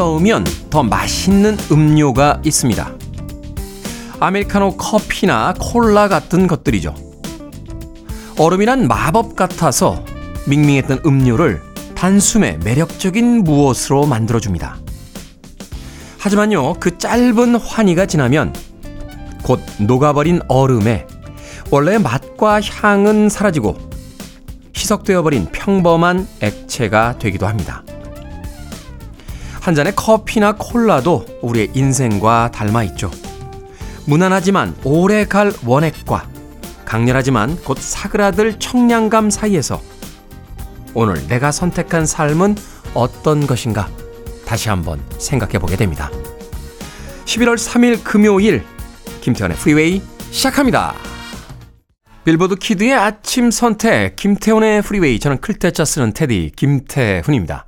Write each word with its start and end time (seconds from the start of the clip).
넣으면 0.00 0.46
더 0.70 0.82
맛있는 0.82 1.58
음료가 1.70 2.40
있습니다. 2.42 2.90
아메리카노 4.18 4.78
커피나 4.78 5.52
콜라 5.60 6.08
같은 6.08 6.46
것들이죠. 6.46 6.94
얼음이란 8.38 8.88
마법 8.88 9.36
같아서 9.36 10.02
밍밍했던 10.46 11.02
음료를 11.04 11.60
단숨에 11.94 12.58
매력적인 12.64 13.44
무엇으로 13.44 14.06
만들어줍니다. 14.06 14.78
하지만요, 16.18 16.74
그 16.80 16.96
짧은 16.96 17.56
환희가 17.56 18.06
지나면 18.06 18.54
곧 19.42 19.60
녹아버린 19.78 20.40
얼음에 20.48 21.06
원래 21.70 21.98
맛과 21.98 22.62
향은 22.62 23.28
사라지고 23.28 23.76
희석되어 24.74 25.22
버린 25.22 25.46
평범한 25.52 26.26
액체가 26.40 27.18
되기도 27.18 27.46
합니다. 27.46 27.82
한 29.60 29.74
잔의 29.74 29.94
커피나 29.94 30.56
콜라도 30.58 31.26
우리의 31.42 31.70
인생과 31.74 32.50
닮아 32.52 32.82
있죠. 32.84 33.10
무난하지만 34.06 34.74
오래 34.84 35.26
갈 35.26 35.52
원액과 35.64 36.28
강렬하지만 36.84 37.56
곧 37.62 37.78
사그라들 37.78 38.58
청량감 38.58 39.30
사이에서 39.30 39.80
오늘 40.94 41.24
내가 41.28 41.52
선택한 41.52 42.06
삶은 42.06 42.56
어떤 42.94 43.46
것인가 43.46 43.88
다시 44.46 44.68
한번 44.68 45.00
생각해 45.18 45.58
보게 45.58 45.76
됩니다. 45.76 46.10
11월 47.26 47.54
3일 47.54 48.02
금요일 48.02 48.64
김태훈의 49.20 49.56
프리웨이 49.58 50.02
시작합니다. 50.32 50.94
빌보드 52.24 52.56
키드의 52.56 52.94
아침 52.94 53.50
선택 53.50 54.16
김태훈의 54.16 54.82
프리웨이 54.82 55.20
저는 55.20 55.38
클 55.40 55.60
태 55.60 55.74
자 55.74 55.84
쓰는 55.84 56.12
태디 56.12 56.52
김태훈입니다. 56.56 57.66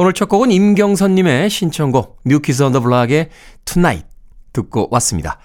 오늘 0.00 0.12
첫 0.12 0.28
곡은 0.28 0.52
임경선님의 0.52 1.50
신청곡 1.50 2.20
New 2.24 2.40
Kids 2.40 2.62
On 2.62 2.68
The 2.68 2.78
Block의 2.82 3.30
Tonight 3.64 4.06
듣고 4.52 4.86
왔습니다. 4.92 5.40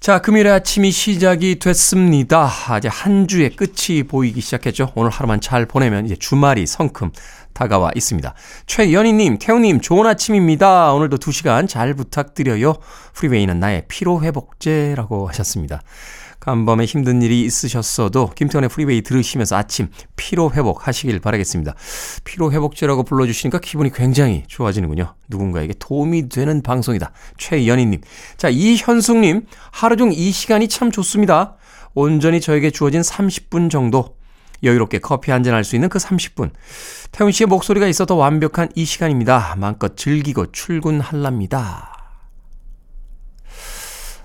자, 0.00 0.20
금요일의 0.20 0.52
아침이 0.52 0.90
시작이 0.90 1.58
됐습니다. 1.58 2.50
이제 2.76 2.88
한 2.88 3.26
주의 3.26 3.48
끝이 3.48 4.02
보이기 4.02 4.42
시작했죠. 4.42 4.92
오늘 4.96 5.08
하루만 5.10 5.40
잘 5.40 5.64
보내면 5.64 6.04
이제 6.04 6.14
주말이 6.14 6.66
성큼 6.66 7.10
다가와 7.54 7.92
있습니다. 7.94 8.34
최연희님, 8.66 9.38
태우님, 9.38 9.80
좋은 9.80 10.06
아침입니다. 10.06 10.92
오늘도 10.92 11.16
2시간 11.16 11.66
잘 11.66 11.94
부탁드려요. 11.94 12.74
프리웨이는 13.14 13.58
나의 13.58 13.84
피로회복제라고 13.88 15.26
하셨습니다. 15.28 15.80
간밤에 16.46 16.84
힘든 16.84 17.22
일이 17.22 17.42
있으셨어도 17.42 18.30
김태훈의 18.36 18.70
프리웨이 18.70 19.02
들으시면서 19.02 19.56
아침 19.56 19.88
피로 20.14 20.52
회복하시길 20.52 21.18
바라겠습니다. 21.18 21.74
피로 22.24 22.52
회복제라고 22.52 23.02
불러주시니까 23.02 23.58
기분이 23.58 23.92
굉장히 23.92 24.44
좋아지는군요. 24.46 25.14
누군가에게 25.28 25.74
도움이 25.80 26.28
되는 26.28 26.62
방송이다. 26.62 27.10
최연희님. 27.36 28.00
자, 28.36 28.48
이현숙님. 28.48 29.46
하루 29.72 29.96
중 29.96 30.12
이 30.12 30.30
시간이 30.30 30.68
참 30.68 30.92
좋습니다. 30.92 31.56
온전히 31.94 32.40
저에게 32.40 32.70
주어진 32.70 33.00
30분 33.00 33.68
정도 33.68 34.14
여유롭게 34.62 35.00
커피 35.00 35.32
한 35.32 35.42
잔 35.42 35.52
할 35.54 35.64
수 35.64 35.74
있는 35.74 35.88
그 35.88 35.98
30분. 35.98 36.50
태훈 37.10 37.32
씨의 37.32 37.48
목소리가 37.48 37.88
있어 37.88 38.06
더 38.06 38.14
완벽한 38.14 38.68
이 38.76 38.84
시간입니다. 38.84 39.56
마음껏 39.58 39.96
즐기고 39.96 40.52
출근할랍니다. 40.52 41.95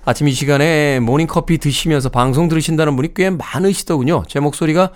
아침 0.04 0.26
이 0.28 0.32
시간에 0.32 0.98
모닝커피 1.00 1.58
드시면서 1.58 2.08
방송 2.08 2.48
들으신다는 2.48 2.96
분이 2.96 3.14
꽤 3.14 3.30
많으시더군요. 3.30 4.24
제 4.26 4.40
목소리가 4.40 4.90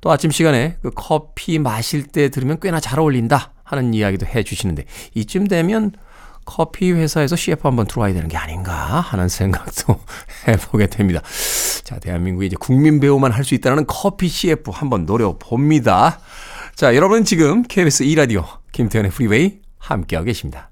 또 0.00 0.10
아침 0.10 0.30
시간에 0.30 0.76
그 0.82 0.90
커피 0.94 1.58
마실 1.58 2.04
때 2.04 2.28
들으면 2.28 2.58
꽤나 2.60 2.80
잘 2.80 2.98
어울린다 2.98 3.52
하는 3.64 3.94
이야기도 3.94 4.26
해 4.26 4.42
주시는데 4.42 4.84
이쯤 5.14 5.46
되면 5.46 5.92
커피 6.44 6.92
회사에서 6.92 7.36
CF 7.36 7.60
한번 7.66 7.86
들어와야 7.86 8.14
되는 8.14 8.26
게 8.28 8.36
아닌가 8.36 8.72
하는 8.72 9.28
생각도 9.28 10.00
해보게 10.48 10.86
됩니다. 10.86 11.20
자, 11.84 11.98
대한민국에 11.98 12.46
이제 12.46 12.56
국민 12.58 13.00
배우만 13.00 13.32
할 13.32 13.44
수 13.44 13.54
있다는 13.54 13.84
커피 13.86 14.28
CF 14.28 14.70
한번 14.72 15.04
노려봅니다. 15.04 16.20
자, 16.74 16.96
여러분 16.96 17.24
지금 17.24 17.62
KBS 17.62 18.04
2라디오 18.04 18.44
김태훈의 18.72 19.10
프리웨이 19.10 19.60
함께하고 19.78 20.26
계십니다. 20.26 20.67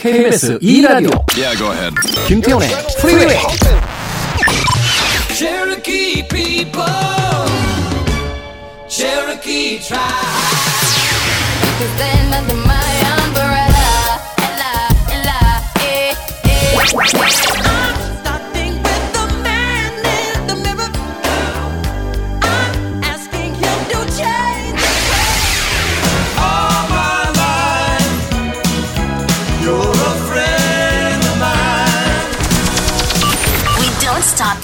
KBS 0.00 0.58
2라디오 0.60 1.12
Yeah, 1.36 1.54
go 1.58 1.70
ahead. 1.72 1.92
김태훈의 2.26 2.68
프리웨이 3.00 3.36
Cherokee 5.36 6.22
people, 6.28 6.84
Cherokee 8.88 9.78
tribe. 9.80 11.40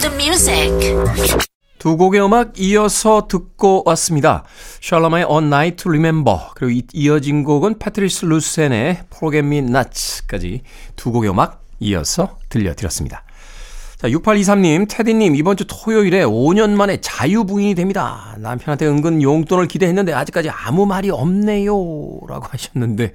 The 0.09 0.15
music. 0.15 0.71
두 1.79 1.97
곡의 1.97 2.25
음악 2.25 2.59
이어서 2.59 3.27
듣고 3.29 3.83
왔습니다. 3.87 4.45
샬라마의 4.81 5.27
A 5.31 5.37
Night 5.39 5.83
to 5.83 5.91
Remember 5.91 6.39
그리고 6.55 6.71
이- 6.73 6.87
이어진 6.93 7.45
곡은 7.45 7.79
패트리스 7.79 8.25
루센의 8.25 9.03
Forget 9.13 9.47
Me 9.47 9.59
Not까지 9.59 10.63
두 10.97 11.13
곡의 11.13 11.31
음악 11.31 11.63
이어서 11.81 12.39
들려드렸습니다. 12.49 13.25
자, 13.99 14.09
6823님, 14.09 14.87
테디님, 14.91 15.37
이번 15.37 15.57
주 15.57 15.65
토요일에 15.67 16.23
5년 16.25 16.71
만에 16.71 17.01
자유부인이 17.01 17.75
됩니다. 17.75 18.37
남편한테 18.39 18.87
은근 18.87 19.23
용돈을 19.23 19.69
기대했는데 19.69 20.13
아직까지 20.13 20.51
아무 20.51 20.85
말이 20.85 21.09
없네요. 21.11 21.73
라고 22.29 22.47
하셨는데, 22.51 23.15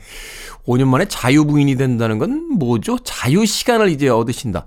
5년 0.66 0.86
만에 0.88 1.06
자유부인이 1.06 1.76
된다는 1.76 2.18
건 2.18 2.48
뭐죠? 2.58 2.98
자유시간을 3.04 3.90
이제 3.90 4.10
얻으신다. 4.10 4.66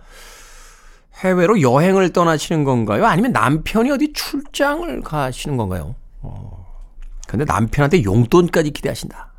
해외로 1.18 1.60
여행을 1.60 2.12
떠나시는 2.12 2.64
건가요? 2.64 3.06
아니면 3.06 3.32
남편이 3.32 3.90
어디 3.90 4.12
출장을 4.12 5.00
가시는 5.02 5.56
건가요? 5.56 5.94
어. 6.22 6.64
근데 7.26 7.44
남편한테 7.44 8.04
용돈까지 8.04 8.70
기대하신다. 8.70 9.32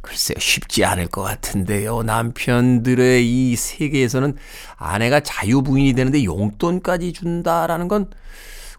글쎄요, 0.00 0.36
쉽지 0.38 0.84
않을 0.84 1.06
것 1.06 1.22
같은데요. 1.22 2.02
남편들의 2.02 3.26
이 3.26 3.56
세계에서는 3.56 4.36
아내가 4.76 5.20
자유부인이 5.20 5.94
되는데 5.94 6.24
용돈까지 6.24 7.14
준다라는 7.14 7.88
건 7.88 8.10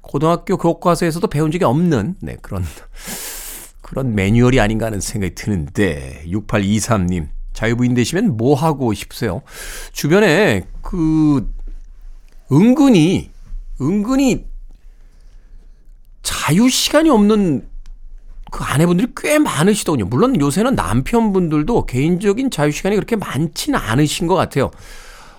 고등학교 0.01 0.55
교과서에서도 0.57 1.25
배운 1.27 1.51
적이 1.51 1.65
없는 1.65 2.15
네, 2.21 2.37
그런 2.41 2.63
그런 3.81 4.13
매뉴얼이 4.13 4.59
아닌가 4.59 4.85
하는 4.85 5.01
생각이 5.01 5.33
드는데 5.33 6.23
6823님 6.27 7.29
자유부인 7.53 7.95
되시면 7.95 8.37
뭐 8.37 8.53
하고 8.53 8.93
싶으세요? 8.93 9.41
주변에 9.93 10.63
그 10.81 11.51
은근히 12.51 13.31
은근히 13.81 14.45
자유 16.21 16.69
시간이 16.69 17.09
없는 17.09 17.67
그 18.51 18.63
아내분들이 18.63 19.11
꽤 19.17 19.39
많으시더군요. 19.39 20.05
물론 20.05 20.39
요새는 20.39 20.75
남편분들도 20.75 21.85
개인적인 21.85 22.51
자유 22.51 22.71
시간이 22.71 22.95
그렇게 22.95 23.15
많지는 23.15 23.77
않으신 23.77 24.27
것 24.27 24.35
같아요. 24.35 24.71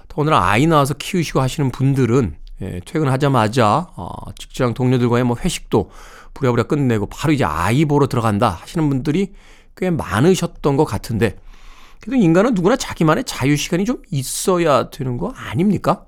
더군다나 0.08 0.49
아이 0.49 0.67
낳아서 0.67 0.94
키우시고 0.94 1.41
하시는 1.41 1.70
분들은 1.70 2.37
예, 2.62 2.81
퇴근하자마자 2.85 3.88
어, 3.97 4.08
직장 4.38 4.75
동료들과의 4.75 5.25
뭐 5.25 5.37
회식도 5.38 5.91
부랴부랴 6.35 6.64
끝내고 6.64 7.06
바로 7.06 7.32
이제 7.32 7.44
아이 7.44 7.85
보러 7.85 8.06
들어간다 8.06 8.49
하시는 8.49 8.88
분들이 8.88 9.32
꽤 9.76 9.91
많으셨던 9.91 10.76
것 10.76 10.85
같은데 10.85 11.37
그래도 12.00 12.23
인간은 12.23 12.55
누구나 12.55 12.76
자기만의 12.76 13.25
자유 13.25 13.56
시간이 13.56 13.85
좀 13.85 14.03
있어야 14.11 14.91
되는 14.91 15.19
거 15.19 15.32
아닙니까? 15.37 16.05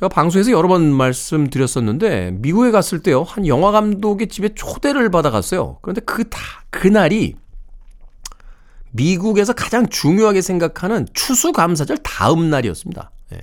제가 0.00 0.08
방송에서 0.08 0.50
여러 0.50 0.66
번 0.66 0.92
말씀드렸었는데 0.94 2.30
미국에 2.32 2.70
갔을 2.70 3.02
때요 3.02 3.22
한 3.22 3.46
영화 3.46 3.70
감독의 3.70 4.28
집에 4.28 4.48
초대를 4.54 5.10
받아갔어요. 5.10 5.78
그런데 5.82 6.00
그 6.00 6.24
다 6.28 6.40
그날이 6.70 7.36
미국에서 8.92 9.52
가장 9.52 9.88
중요하게 9.88 10.40
생각하는 10.40 11.06
추수 11.12 11.52
감사절 11.52 11.98
다음 11.98 12.48
날이었습니다. 12.50 13.10
예. 13.34 13.40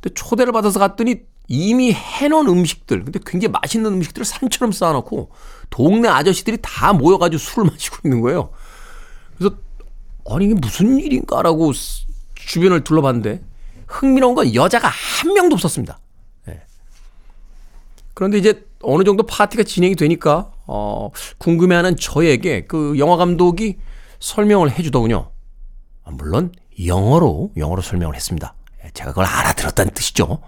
근데 0.00 0.14
초대를 0.14 0.52
받아서 0.52 0.78
갔더니 0.78 1.22
이미 1.48 1.92
해놓은 1.92 2.46
음식들, 2.48 3.02
근데 3.04 3.18
굉장히 3.26 3.52
맛있는 3.52 3.92
음식들을 3.94 4.24
산처럼 4.24 4.70
쌓아놓고 4.72 5.30
동네 5.70 6.08
아저씨들이 6.08 6.58
다 6.62 6.92
모여가지고 6.92 7.38
술을 7.38 7.68
마시고 7.72 7.96
있는 8.04 8.20
거예요. 8.20 8.50
그래서 9.36 9.56
아니 10.30 10.46
이게 10.46 10.54
무슨 10.54 10.98
일인가라고 10.98 11.72
스- 11.72 12.06
주변을 12.36 12.84
둘러봤는데 12.84 13.42
흥미로운 13.92 14.34
건 14.34 14.54
여자가 14.54 14.88
한 14.88 15.34
명도 15.34 15.54
없었습니다. 15.54 15.98
예. 16.48 16.62
그런데 18.14 18.38
이제 18.38 18.66
어느 18.82 19.04
정도 19.04 19.24
파티가 19.24 19.62
진행이 19.62 19.94
되니까 19.96 20.50
어, 20.66 21.10
궁금해하는 21.38 21.96
저에게 21.96 22.64
그 22.66 22.98
영화 22.98 23.16
감독이 23.16 23.78
설명을 24.18 24.70
해주더군요. 24.70 25.30
아, 26.04 26.10
물론 26.10 26.52
영어로 26.84 27.52
영어로 27.56 27.82
설명을 27.82 28.16
했습니다. 28.16 28.54
예, 28.84 28.90
제가 28.94 29.10
그걸 29.10 29.26
알아들었다는 29.26 29.92
뜻이죠. 29.92 30.38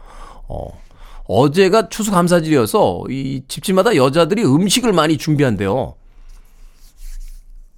어, 0.49 0.81
어제가 1.27 1.89
추수감사절이어서 1.89 3.05
이 3.11 3.43
집집마다 3.49 3.97
여자들이 3.97 4.45
음식을 4.45 4.93
많이 4.93 5.17
준비한대요. 5.17 5.95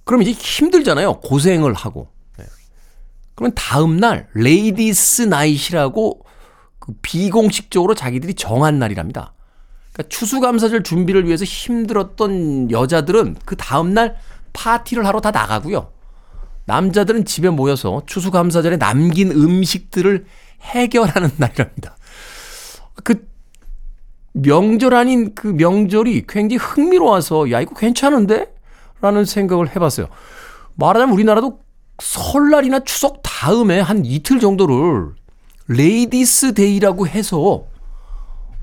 그럼 0.03 0.21
이제 0.21 0.31
힘들잖아요. 0.31 1.19
고생을 1.19 1.73
하고. 1.73 2.07
예. 3.37 3.47
그러면 3.47 3.53
다음날 3.53 4.27
ladies 4.33 5.23
night이라고 5.23 6.25
그 6.79 6.93
비공식적으로 7.01 7.93
자기들이 7.93 8.33
정한 8.33 8.79
날이랍니다. 8.79 9.33
그러니까 9.93 10.09
추수감사절 10.09 10.83
준비를 10.83 11.27
위해서 11.27 11.45
힘들었던 11.45 12.71
여자들은 12.71 13.37
그 13.45 13.55
다음날 13.55 14.17
파티를 14.53 15.05
하러 15.05 15.21
다 15.21 15.29
나가고요. 15.29 15.91
남자들은 16.65 17.25
집에 17.25 17.49
모여서 17.49 18.01
추수감사절에 18.07 18.77
남긴 18.77 19.31
음식들을 19.31 20.25
해결하는 20.61 21.29
날이랍니다. 21.37 21.95
그 23.03 23.27
명절 24.33 24.95
아닌 24.95 25.35
그 25.35 25.47
명절이 25.47 26.25
굉장히 26.27 26.57
흥미로워서 26.57 27.51
야 27.51 27.61
이거 27.61 27.75
괜찮은데? 27.75 28.53
라는 28.99 29.25
생각을 29.25 29.75
해봤어요. 29.75 30.07
말하자면 30.75 31.13
우리나라도 31.13 31.59
설날이나 31.99 32.79
추석 32.81 33.21
다음에 33.23 33.79
한 33.79 34.05
이틀 34.05 34.39
정도를 34.39 35.13
ladies 35.67 36.53
day라고 36.53 37.07
해서 37.07 37.65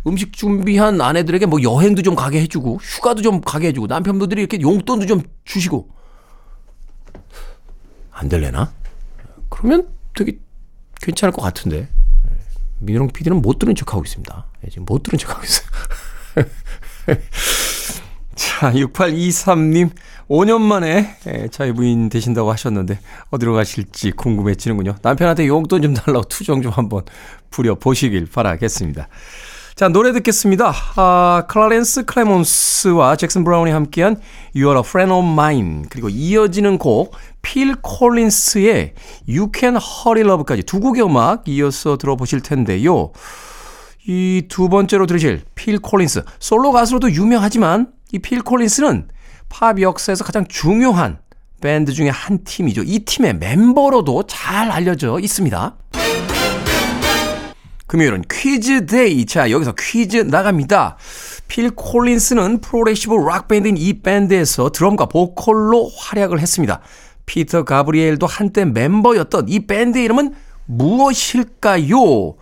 음식 0.07 0.33
준비한 0.33 1.01
아내들에게 1.01 1.47
뭐 1.47 1.63
여행도 1.63 2.03
좀 2.03 2.15
가게 2.15 2.41
해주고 2.43 2.79
휴가도 2.83 3.23
좀 3.23 3.41
가게 3.41 3.69
해주고 3.69 3.87
남편분들이 3.87 4.41
이렇게 4.41 4.61
용돈도 4.61 5.07
좀 5.07 5.23
주시고 5.45 5.89
안 8.11 8.29
될래나? 8.29 8.73
그러면 9.49 9.89
되게 10.15 10.39
괜찮을 11.01 11.33
것 11.33 11.43
같은데 11.43 11.89
민우롱 12.79 13.09
PD는 13.09 13.41
못 13.43 13.59
들은 13.59 13.75
척하고 13.75 14.05
있습니다. 14.05 14.47
예, 14.65 14.69
지금 14.69 14.85
못 14.85 15.03
들은 15.03 15.19
척하고 15.19 15.43
있어요. 15.45 15.67
자, 18.65 18.73
6823님, 18.73 19.91
5년 20.27 20.63
만에 20.63 21.17
예, 21.27 21.49
자유 21.49 21.75
부인 21.75 22.09
되신다고 22.09 22.51
하셨는데, 22.51 22.99
어디로 23.29 23.53
가실지 23.53 24.11
궁금해지는군요. 24.13 24.95
남편한테 25.03 25.47
용돈 25.49 25.83
좀 25.83 25.93
달라고 25.93 26.25
투정 26.29 26.63
좀 26.63 26.73
한번 26.73 27.03
부려보시길 27.51 28.29
바라겠습니다. 28.33 29.09
자, 29.75 29.89
노래 29.89 30.13
듣겠습니다. 30.13 30.73
아, 30.97 31.45
클라렌스 31.47 32.07
클레몬스와 32.07 33.17
잭슨 33.17 33.45
브라운이 33.45 33.71
함께한 33.71 34.17
You 34.57 34.69
are 34.69 34.79
a 34.79 34.83
friend 34.83 35.13
of 35.13 35.27
mine. 35.31 35.83
그리고 35.91 36.09
이어지는 36.09 36.79
곡, 36.79 37.15
필 37.43 37.75
콜린스의 37.83 38.95
You 39.29 39.51
can 39.55 39.77
hurry 39.77 40.27
love까지 40.27 40.63
두 40.63 40.81
곡의 40.81 41.05
음악 41.05 41.47
이어서 41.49 41.99
들어보실 41.99 42.41
텐데요. 42.41 43.13
이 44.07 44.43
두 44.49 44.69
번째로 44.69 45.07
들으실 45.07 45.43
필 45.55 45.79
콜린스. 45.81 46.23
솔로 46.39 46.73
가수로도 46.73 47.11
유명하지만 47.13 47.89
이 48.15 48.21
필 48.21 48.43
콜린스는 48.43 49.09
팝 49.49 49.81
역사에서 49.81 50.23
가장 50.23 50.47
중요한 50.47 51.19
밴드 51.61 51.93
중에 51.93 52.11
한 52.11 52.45
팀이죠. 52.45 52.83
이 52.85 53.01
팀의 53.01 53.39
멤버로도 53.39 54.25
잘 54.29 54.71
알려져 54.71 55.19
있습니다. 55.19 55.77
금요일은 57.89 58.23
퀴즈 58.31 58.87
day. 58.87 59.27
자, 59.27 59.51
여기서 59.51 59.75
퀴즈 59.77 60.19
나갑니다. 60.19 60.97
필 61.49 61.71
콜린스는 61.71 62.61
progressive 62.61 63.15
rock 63.17 63.49
밴드인 63.49 63.77
이 63.77 64.01
밴드에서 64.01 64.71
드럼과 64.71 65.07
보컬로 65.07 65.91
활약을 65.97 66.39
했습니다. 66.39 66.81
피터 67.27 67.65
가브리엘도 67.65 68.27
한때 68.29 68.65
멤버였던 68.65 69.49
이 69.49 69.67
밴드 69.67 69.99
이름은 69.99 70.35
무엇일까요? 70.67 72.37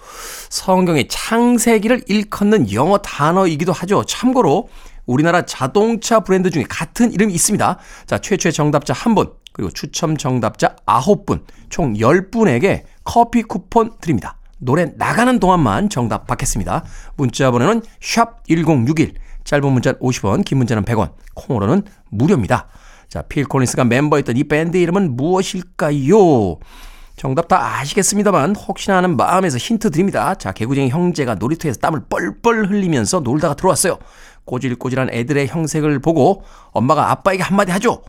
성경의 0.51 1.09
창세기를 1.09 2.03
일컫는 2.09 2.73
영어 2.73 2.99
단어이기도 2.99 3.73
하죠. 3.73 4.05
참고로 4.05 4.69
우리나라 5.07 5.43
자동차 5.43 6.21
브랜드 6.21 6.51
중에 6.51 6.65
같은 6.69 7.13
이름이 7.13 7.33
있습니다. 7.35 7.79
자, 8.07 8.19
최초의 8.19 8.53
정답자 8.53 8.95
1분, 8.95 9.35
그리고 9.53 9.71
추첨 9.71 10.17
정답자 10.17 10.77
9분, 10.87 11.45
총 11.69 11.95
10분에게 11.95 12.85
커피 13.05 13.43
쿠폰 13.43 13.93
드립니다. 14.01 14.39
노래 14.59 14.93
나가는 14.97 15.39
동안만 15.41 15.89
정답 15.89 16.27
받겠습니다. 16.27 16.85
문자 17.17 17.51
번호는 17.51 17.83
샵 18.01 18.47
1061, 18.47 19.15
짧은 19.45 19.73
문자는 19.73 19.99
50원, 19.99 20.45
긴 20.45 20.59
문자는 20.59 20.85
100원, 20.85 21.13
콩으로는 21.35 21.83
무료입니다. 22.11 22.69
자, 23.09 23.23
필 23.23 23.45
콜린스가 23.45 23.85
멤버였던 23.85 24.37
이 24.37 24.45
밴드 24.45 24.77
이름은 24.77 25.17
무엇일까요? 25.17 26.59
정답 27.17 27.47
다 27.49 27.79
아시겠습니다만 27.79 28.57
혹시나 28.57 28.97
하는 28.97 29.17
마음에서 29.17 29.59
힌트 29.59 29.91
드립니다. 29.91 30.35
자, 30.35 30.53
개구쟁이 30.53 30.89
형제가 30.89 31.35
놀이터에서 31.35 31.79
땀을 31.79 32.05
뻘뻘 32.09 32.71
흘리면서 32.71 33.21
놀다가 33.21 33.55
들어왔어요. 33.55 33.99
꼬질꼬질한 34.45 35.11
애들의 35.13 35.49
형색을 35.49 36.01
보고 36.01 36.45
엄마가 36.73 37.11
아빠에게 37.11 37.43
한마디 37.43 37.73
하죠. 37.73 38.03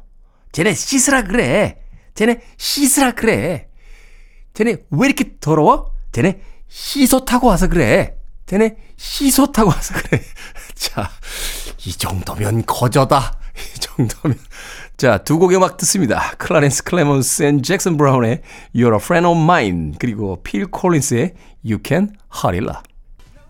쟤네 0.51 0.73
씻으라 0.73 1.23
그래. 1.23 1.79
쟤네 2.15 2.41
씻으라 2.57 3.11
그래. 3.11 3.67
쟤네 4.53 4.77
왜 4.91 5.07
이렇게 5.07 5.35
더러워? 5.39 5.93
쟤네 6.11 6.41
시소 6.67 7.25
타고 7.25 7.47
와서 7.47 7.67
그래. 7.67 8.15
쟤네 8.45 8.75
시소 8.97 9.51
타고 9.51 9.69
와서 9.69 9.93
그래. 9.95 10.21
자, 10.75 11.09
이 11.85 11.91
정도면 11.91 12.65
거저다. 12.65 13.39
이 13.75 13.79
정도면. 13.79 14.37
자, 14.97 15.17
두 15.17 15.39
곡의 15.39 15.57
음악 15.57 15.77
듣습니다. 15.77 16.33
클라렌스 16.37 16.83
클레몬스 16.83 17.43
and 17.43 17.63
잭슨 17.63 17.97
브라운의 17.97 18.41
You're 18.75 18.93
a 18.93 18.97
Friend 18.97 19.27
of 19.27 19.39
Mine 19.39 19.93
그리고 19.99 20.41
필 20.43 20.67
콜린스의 20.67 21.33
You 21.65 21.79
Can 21.83 22.15
Hurry 22.33 22.63
Love. 22.63 22.92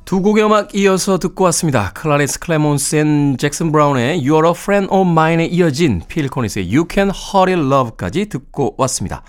두 0.05 0.21
곡의 0.21 0.43
음악 0.43 0.75
이어서 0.75 1.17
듣고 1.17 1.45
왔습니다. 1.45 1.93
클라렌스 1.93 2.39
클레몬스 2.39 2.95
and 2.97 3.37
잭슨 3.37 3.71
브라운의 3.71 4.21
You're 4.21 4.45
a 4.45 4.51
Friend 4.51 4.87
of 4.91 5.09
Mine에 5.09 5.45
이어진 5.45 6.01
필 6.07 6.27
콜린스의 6.27 6.65
You 6.67 6.87
Can 6.91 7.09
Hurry 7.09 7.53
Love까지 7.53 8.25
듣고 8.27 8.75
왔습니다. 8.77 9.23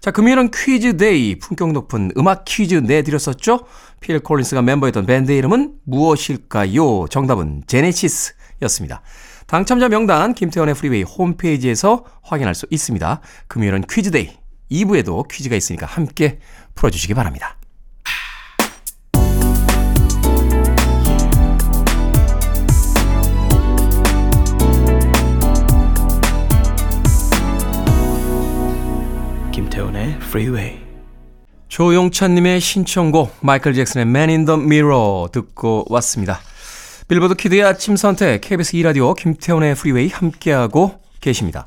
자, 0.00 0.10
금요일은 0.10 0.50
퀴즈 0.50 0.96
day. 0.96 1.38
품격 1.38 1.72
높은 1.72 2.10
음악 2.16 2.46
퀴즈 2.46 2.74
내드렸었죠? 2.74 3.66
필 4.00 4.18
콜린스가 4.20 4.62
멤버였던 4.62 5.04
밴드 5.04 5.30
이름은 5.30 5.74
무엇일까요? 5.84 7.06
정답은 7.08 7.64
제네시스였습니다. 7.66 9.02
당첨자 9.46 9.90
명단 9.90 10.32
김태훈의 10.32 10.74
프리웨이 10.74 11.02
홈페이지에서 11.02 12.04
확인할 12.22 12.54
수 12.54 12.66
있습니다. 12.70 13.20
금요일은 13.48 13.84
퀴즈 13.90 14.10
day. 14.10 14.30
2부에도 14.70 15.28
퀴즈가 15.28 15.54
있으니까 15.54 15.84
함께 15.86 16.38
풀어주시기 16.74 17.12
바랍니다. 17.12 17.58
김태훈의 29.74 30.18
Freeway. 30.20 30.78
조용찬님의 31.66 32.60
신청곡 32.60 33.38
마이클 33.40 33.74
잭슨의 33.74 34.06
Man 34.06 34.28
in 34.30 34.44
the 34.44 34.60
Mirror 34.60 35.30
듣고 35.32 35.84
왔습니다. 35.88 36.38
빌보드 37.08 37.34
kid의 37.34 37.64
아침 37.64 37.96
선택 37.96 38.40
KBS 38.40 38.76
2라디오 38.76 39.16
김태훈의 39.16 39.74
프리웨이 39.74 40.08
함께하고 40.10 41.00
계십니다. 41.20 41.66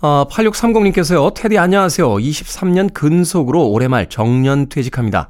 아, 0.00 0.24
8630님께서요. 0.30 1.34
테디 1.34 1.58
안녕하세요. 1.58 2.08
23년 2.08 2.94
근속으로 2.94 3.68
올해 3.68 3.86
말 3.88 4.08
정년 4.08 4.70
퇴직합니다. 4.70 5.28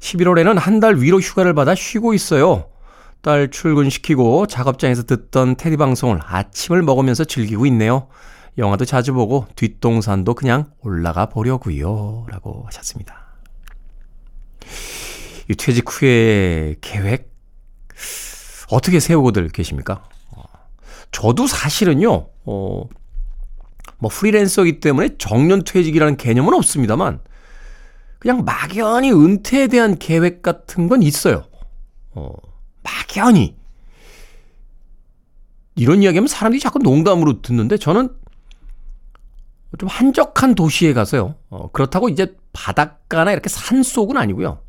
11월에는 0.00 0.58
한 0.58 0.80
달 0.80 0.96
위로 0.96 1.18
휴가를 1.18 1.54
받아 1.54 1.74
쉬고 1.74 2.12
있어요. 2.12 2.66
딸 3.22 3.50
출근시키고 3.50 4.46
작업장에서 4.48 5.04
듣던 5.04 5.56
테디 5.56 5.78
방송을 5.78 6.20
아침을 6.22 6.82
먹으면서 6.82 7.24
즐기고 7.24 7.64
있네요. 7.66 8.08
영화도 8.58 8.84
자주 8.84 9.12
보고 9.12 9.46
뒷동산도 9.56 10.34
그냥 10.34 10.72
올라가 10.80 11.26
보려고요. 11.26 12.26
라고 12.28 12.64
하셨습니다. 12.66 13.26
이 15.50 15.54
퇴직 15.54 15.84
후에 15.88 16.76
계획 16.80 17.32
어떻게 18.70 18.98
세우고들 18.98 19.48
계십니까? 19.50 20.08
어, 20.32 20.42
저도 21.12 21.46
사실은요, 21.46 22.28
어, 22.44 22.88
뭐 23.98 24.10
프리랜서이기 24.10 24.80
때문에 24.80 25.16
정년 25.18 25.62
퇴직이라는 25.62 26.16
개념은 26.16 26.52
없습니다만, 26.54 27.20
그냥 28.18 28.44
막연히 28.44 29.12
은퇴에 29.12 29.68
대한 29.68 29.98
계획 29.98 30.42
같은 30.42 30.88
건 30.88 31.02
있어요. 31.02 31.44
어, 32.12 32.32
막연히. 32.82 33.56
이런 35.76 36.02
이야기하면 36.02 36.26
사람들이 36.26 36.58
자꾸 36.58 36.78
농담으로 36.78 37.42
듣는데 37.42 37.76
저는 37.76 38.08
좀 39.78 39.88
한적한 39.88 40.54
도시에 40.54 40.92
가서요. 40.92 41.34
어, 41.50 41.70
그렇다고 41.72 42.08
이제 42.08 42.34
바닷가나 42.52 43.32
이렇게 43.32 43.48
산 43.48 43.82
속은 43.82 44.16
아니고요. 44.16 44.60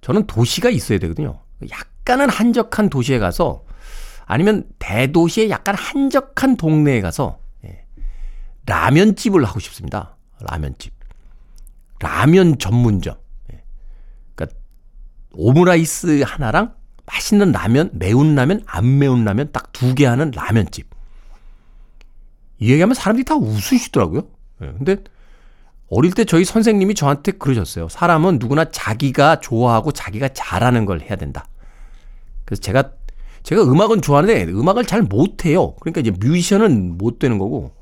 저는 0.00 0.26
도시가 0.26 0.70
있어야 0.70 0.98
되거든요. 0.98 1.40
약간은 1.70 2.28
한적한 2.28 2.90
도시에 2.90 3.18
가서 3.18 3.64
아니면 4.26 4.64
대도시의 4.78 5.50
약간 5.50 5.74
한적한 5.74 6.56
동네에 6.56 7.00
가서 7.00 7.38
예, 7.64 7.84
라면집을 8.66 9.44
하고 9.44 9.60
싶습니다. 9.60 10.16
라면집. 10.40 10.92
라면 12.00 12.58
전문점. 12.58 13.14
예. 13.52 13.62
그러니까 14.34 14.58
오므라이스 15.32 16.22
하나랑 16.22 16.74
맛있는 17.06 17.52
라면, 17.52 17.90
매운 17.92 18.34
라면, 18.34 18.62
안 18.66 18.98
매운 18.98 19.24
라면 19.24 19.52
딱 19.52 19.72
두 19.72 19.94
개 19.94 20.06
하는 20.06 20.30
라면집. 20.30 20.88
이 22.60 22.70
얘기하면 22.70 22.94
사람들이 22.94 23.24
다 23.24 23.34
웃으시더라고요. 23.36 24.22
예. 24.62 24.72
근데 24.78 24.96
어릴 25.88 26.12
때 26.12 26.24
저희 26.24 26.44
선생님이 26.44 26.94
저한테 26.94 27.32
그러셨어요. 27.32 27.88
사람은 27.88 28.38
누구나 28.40 28.64
자기가 28.64 29.40
좋아하고 29.40 29.92
자기가 29.92 30.28
잘하는 30.28 30.86
걸 30.86 31.00
해야 31.00 31.16
된다. 31.16 31.46
그래서 32.44 32.60
제가 32.62 32.92
제가 33.42 33.62
음악은 33.62 34.00
좋아하는데 34.02 34.52
음악을 34.52 34.86
잘 34.86 35.02
못해요. 35.02 35.74
그러니까 35.76 36.00
이제 36.00 36.10
뮤지션은 36.10 36.96
못 36.98 37.18
되는 37.18 37.38
거고. 37.38 37.72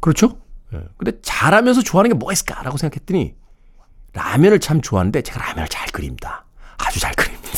그렇죠? 0.00 0.38
예. 0.74 0.80
근데 0.96 1.12
잘하면서 1.22 1.82
좋아하는 1.82 2.10
게 2.10 2.14
뭐가 2.14 2.32
있을까라고 2.32 2.76
생각했더니 2.76 3.34
라면을 4.12 4.60
참 4.60 4.80
좋아하는데 4.80 5.22
제가 5.22 5.40
라면을 5.44 5.68
잘 5.68 5.88
그립니다. 5.88 6.46
아주 6.78 7.00
잘 7.00 7.12
그립니다. 7.14 7.50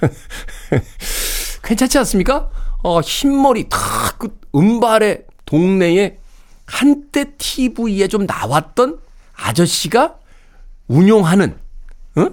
괜찮지 1.62 1.98
않습니까? 1.98 2.50
어, 2.82 3.00
흰머리 3.00 3.68
탁 3.68 4.18
그 4.18 4.38
은발의 4.54 5.24
동네에 5.44 6.18
한때 6.66 7.36
TV에 7.36 8.08
좀 8.08 8.26
나왔던 8.26 9.00
아저씨가 9.34 10.18
운용하는 10.88 11.58
어? 12.16 12.28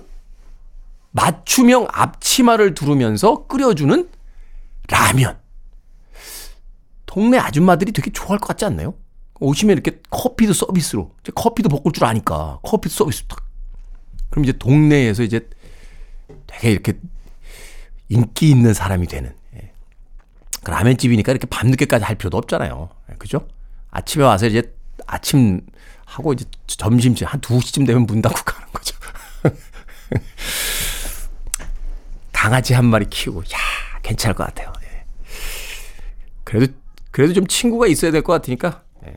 맞춤형 1.12 1.88
앞치마를 1.92 2.74
두르면서 2.74 3.46
끓여주는 3.48 4.10
라면. 4.90 5.40
동네 7.06 7.38
아줌마들이 7.38 7.92
되게 7.92 8.12
좋아할 8.12 8.40
것 8.40 8.48
같지 8.48 8.66
않나요? 8.66 8.96
오시면 9.40 9.74
이렇게 9.74 10.02
커피도 10.10 10.54
서비스로. 10.54 11.12
커피도 11.36 11.70
볶을 11.70 11.92
줄 11.94 12.06
아니까 12.06 12.60
커피도 12.63 12.94
서비스 12.94 13.24
딱. 13.28 13.46
그럼 14.30 14.46
이제 14.46 14.54
동네에서 14.54 15.22
이제 15.22 15.48
되게 16.48 16.72
이렇게 16.72 16.94
인기 18.10 18.50
있는 18.50 18.74
사람이 18.74 19.06
되는. 19.08 19.36
예. 19.56 19.72
그 20.63 20.72
라면집이니까 20.72 21.32
이렇게 21.32 21.46
밤늦게까지 21.46 22.04
할 22.04 22.16
필요도 22.16 22.38
없잖아요. 22.38 22.90
예, 23.12 23.16
그죠? 23.16 23.48
아침에 23.96 24.24
와서 24.26 24.48
이제 24.48 24.74
아침 25.06 25.62
하고 26.06 26.34
이제 26.34 26.46
점심쯤 26.68 27.28
한 27.28 27.40
2시쯤 27.42 27.86
되면 27.86 28.06
문 28.08 28.22
닫고 28.22 28.44
가는 28.44 28.68
거죠. 28.74 28.96
강아지 32.32 32.74
한 32.74 32.86
마리 32.86 33.06
키우고, 33.10 33.42
야 33.42 33.58
괜찮을 34.02 34.36
것 34.36 34.46
같아요. 34.46 34.74
예. 34.84 35.06
그래도, 36.44 36.74
그래도 37.12 37.34
좀 37.34 37.48
친구가 37.48 37.88
있어야 37.88 38.12
될 38.12 38.22
것 38.24 38.34
같으니까, 38.34 38.84
예. 39.06 39.16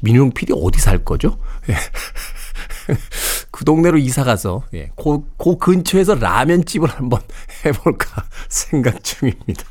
민용 0.00 0.30
PD 0.32 0.52
어디 0.56 0.78
살 0.80 1.04
거죠? 1.04 1.38
예. 1.68 1.76
그 3.50 3.64
동네로 3.64 3.98
이사 3.98 4.24
가서, 4.24 4.64
예. 4.74 4.90
그, 4.96 5.28
그 5.36 5.58
근처에서 5.58 6.14
라면집을 6.14 6.88
한번 6.88 7.20
해볼까 7.66 8.24
생각 8.48 9.02
중입니다. 9.04 9.64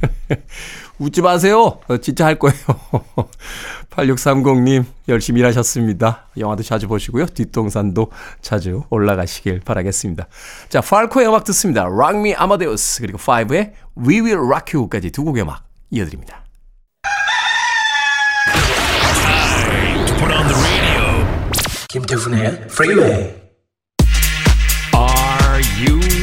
웃지 0.98 1.22
마세요. 1.22 1.78
어, 1.88 1.96
진짜 1.98 2.26
할 2.26 2.38
거예요. 2.38 2.56
8630님, 3.90 4.84
열심히 5.08 5.40
일하셨습니다. 5.40 6.26
영화도 6.36 6.62
자주 6.62 6.86
보시고요. 6.86 7.26
뒷동산도 7.26 8.10
자주 8.42 8.82
올라가시길 8.90 9.60
바라겠습니다. 9.60 10.26
자, 10.68 10.80
팔코의 10.80 11.28
음악 11.28 11.44
듣습니다. 11.44 11.84
Rock 11.84 12.18
Me 12.18 12.34
Amadeus, 12.38 13.00
그리고 13.00 13.18
5의 13.18 13.72
We 13.96 14.20
Will 14.20 14.38
Rock 14.38 14.78
You까지 14.78 15.10
두 15.10 15.24
곡의 15.24 15.42
음악 15.42 15.64
이어드립니다. 15.90 16.42
김태훈의 21.88 22.66
Freeway. 22.68 23.34
Are 24.94 25.62
you 25.80 26.15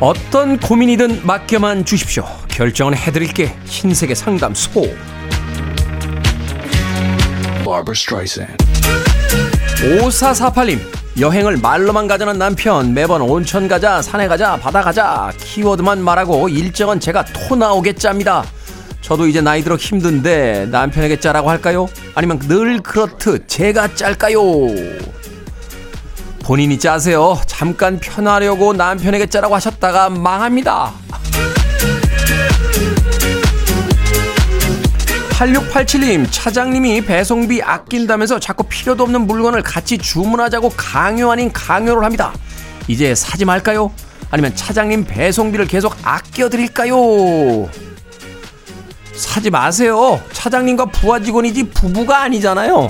어떤 0.00 0.58
고민이든 0.60 1.26
맡겨만 1.26 1.84
주십시오. 1.84 2.24
결정은 2.46 2.94
해드릴게. 2.94 3.52
흰색의 3.66 4.14
상담소. 4.14 4.82
5448님, 10.00 10.78
여행을 11.20 11.56
말로만 11.56 12.06
가자는 12.06 12.38
남편, 12.38 12.94
매번 12.94 13.22
온천 13.22 13.66
가자, 13.66 14.00
산에 14.00 14.28
가자, 14.28 14.56
바다 14.56 14.82
가자, 14.82 15.32
키워드만 15.38 16.00
말하고 16.00 16.48
일정은 16.48 17.00
제가 17.00 17.24
토 17.24 17.56
나오게 17.56 17.94
짭니다. 17.94 18.44
저도 19.00 19.26
이제 19.26 19.40
나이 19.40 19.62
들어 19.62 19.74
힘든데 19.76 20.66
남편에게 20.70 21.18
짜라고 21.18 21.50
할까요? 21.50 21.88
아니면 22.14 22.38
늘 22.40 22.80
그렇듯 22.80 23.48
제가 23.48 23.94
짤까요? 23.94 24.40
본인이 26.48 26.78
짜세요. 26.78 27.38
잠깐 27.44 28.00
편하려고 28.00 28.72
남편에게 28.72 29.26
짜라고 29.26 29.54
하셨다가 29.54 30.08
망합니다. 30.08 30.94
8687님, 35.28 36.26
차장님이 36.30 37.02
배송비 37.02 37.60
아낀다면서 37.60 38.40
자꾸 38.40 38.62
필요도 38.62 39.02
없는 39.02 39.26
물건을 39.26 39.62
같이 39.62 39.98
주문하자고 39.98 40.72
강요 40.74 41.30
아닌 41.30 41.52
강요를 41.52 42.02
합니다. 42.02 42.32
이제 42.86 43.14
사지 43.14 43.44
말까요? 43.44 43.92
아니면 44.30 44.56
차장님 44.56 45.04
배송비를 45.04 45.66
계속 45.66 45.94
아껴드릴까요? 46.02 47.68
사지 49.12 49.50
마세요. 49.50 50.18
차장님과 50.32 50.86
부하 50.86 51.20
직원이지 51.20 51.64
부부가 51.64 52.22
아니잖아요. 52.22 52.88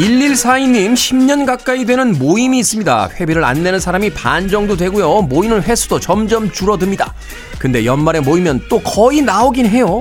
1142님 0.00 0.94
10년 0.94 1.44
가까이 1.44 1.84
되는 1.84 2.18
모임이 2.18 2.58
있습니다. 2.60 3.10
회비를 3.20 3.44
안 3.44 3.62
내는 3.62 3.78
사람이 3.78 4.14
반 4.14 4.48
정도 4.48 4.74
되고요. 4.74 5.22
모이는 5.22 5.62
횟수도 5.62 6.00
점점 6.00 6.50
줄어듭니다. 6.50 7.12
근데 7.58 7.84
연말에 7.84 8.20
모이면 8.20 8.62
또 8.70 8.80
거의 8.80 9.20
나오긴 9.20 9.66
해요. 9.66 10.00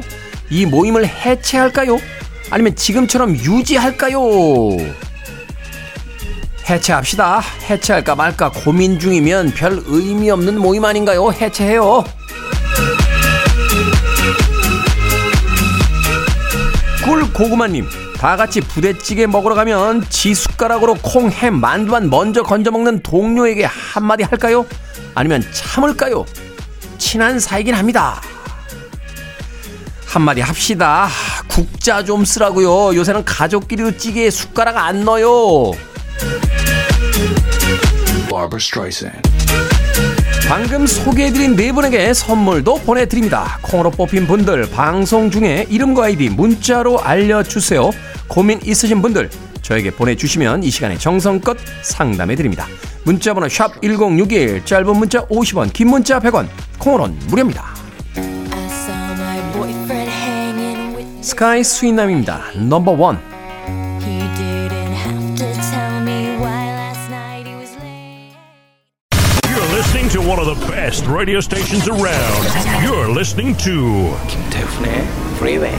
이 0.49 0.65
모임을 0.65 1.05
해체할까요? 1.05 1.97
아니면 2.49 2.77
지금처럼 2.77 3.35
유지할까요? 3.35 4.21
해체합시다. 6.69 7.41
해체할까 7.69 8.15
말까 8.15 8.51
고민 8.51 8.99
중이면 8.99 9.51
별 9.53 9.81
의미 9.85 10.29
없는 10.31 10.61
모임 10.61 10.85
아닌가요? 10.85 11.29
해체해요. 11.33 12.05
꿀고구마님 17.03 17.85
다 18.19 18.35
같이 18.35 18.59
부대찌개 18.59 19.27
먹으러 19.27 19.55
가면 19.55 20.05
지 20.09 20.33
숟가락으로 20.33 20.95
콩, 20.95 21.31
햄, 21.31 21.57
만두만 21.57 22.09
먼저 22.09 22.43
건져 22.43 22.69
먹는 22.69 23.01
동료에게 23.01 23.63
한마디 23.63 24.23
할까요? 24.23 24.65
아니면 25.15 25.41
참을까요? 25.53 26.25
친한 26.97 27.39
사이긴 27.39 27.75
합니다. 27.75 28.21
한마디 30.05 30.41
합시다. 30.41 31.07
국자 31.47 32.03
좀 32.03 32.25
쓰라고요. 32.25 32.93
요새는 32.93 33.23
가족끼리도 33.23 33.95
찌개에 33.95 34.29
숟가락 34.29 34.75
안 34.75 35.05
넣어요. 35.05 35.71
방금 40.49 40.87
소개해드린 40.87 41.55
네 41.55 41.71
분에게 41.71 42.11
선물도 42.11 42.79
보내드립니다. 42.79 43.59
콩으로 43.61 43.91
뽑힌 43.91 44.25
분들 44.25 44.71
방송 44.71 45.29
중에 45.29 45.67
이름과 45.69 46.05
아이디 46.05 46.27
문자로 46.29 47.01
알려주세요. 47.01 47.91
고민 48.27 48.59
있으신 48.65 48.99
분들 49.03 49.29
저에게 49.61 49.91
보내주시면 49.91 50.63
이 50.63 50.71
시간에 50.71 50.97
정성껏 50.97 51.55
상담해드립니다. 51.83 52.65
문자번호 53.03 53.45
샵1061 53.45 54.65
짧은 54.65 54.97
문자 54.97 55.23
50원 55.27 55.71
긴 55.71 55.89
문자 55.89 56.19
100원 56.19 56.47
콩으로는 56.79 57.19
무료입니다. 57.27 57.65
스카이 61.21 61.63
스윗남입니다. 61.63 62.41
넘버원 62.55 63.28
best 70.89 71.05
radio 71.07 71.39
stations 71.39 71.87
around. 71.87 72.43
You're 72.83 73.13
listening 73.13 73.55
to 73.63 74.17
김태훈의 74.27 75.07
Freeway. 75.35 75.77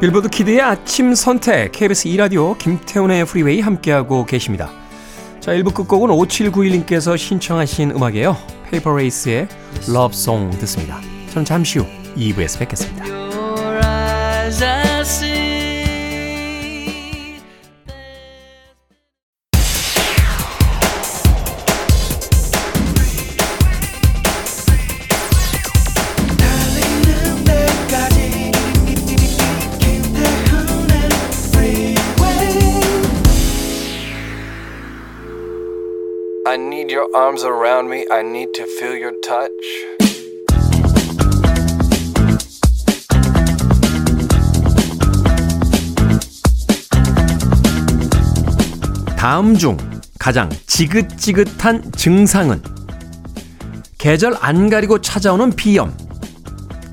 빌보드 0.00 0.28
kid의 0.28 0.62
아침 0.62 1.14
선택 1.14 1.72
KBS 1.72 2.08
2 2.08 2.16
라디오 2.16 2.56
김태훈의 2.56 3.26
프리웨이 3.26 3.60
함께하고 3.60 4.24
계십니다. 4.24 4.70
자 5.40 5.52
1부 5.52 5.74
끝곡은 5.74 6.08
5791님께서 6.08 7.18
신청하신 7.18 7.90
음악이에요. 7.90 8.38
페이퍼 8.70 9.03
레이스의 9.03 9.48
Love 9.92 10.21
Song 10.21 10.50
듣습니다. 10.60 10.98
저는 11.30 11.44
잠시 11.44 11.78
후 11.78 11.86
2부에서 12.16 12.58
뵙겠습니다. 12.60 13.04
Your 37.04 37.16
arms 37.16 37.44
around 37.44 37.88
me. 37.88 38.06
I 38.10 38.22
need 38.22 38.52
to 38.54 38.64
feel 38.64 38.96
your 38.96 39.14
touch. 39.20 39.50
다음 49.16 49.56
중 49.56 49.76
가장 50.18 50.50
지긋지긋한 50.66 51.92
증상은 51.96 52.62
계절 53.98 54.36
안 54.40 54.68
가리고 54.68 55.00
찾아오는 55.00 55.50
비염, 55.52 55.96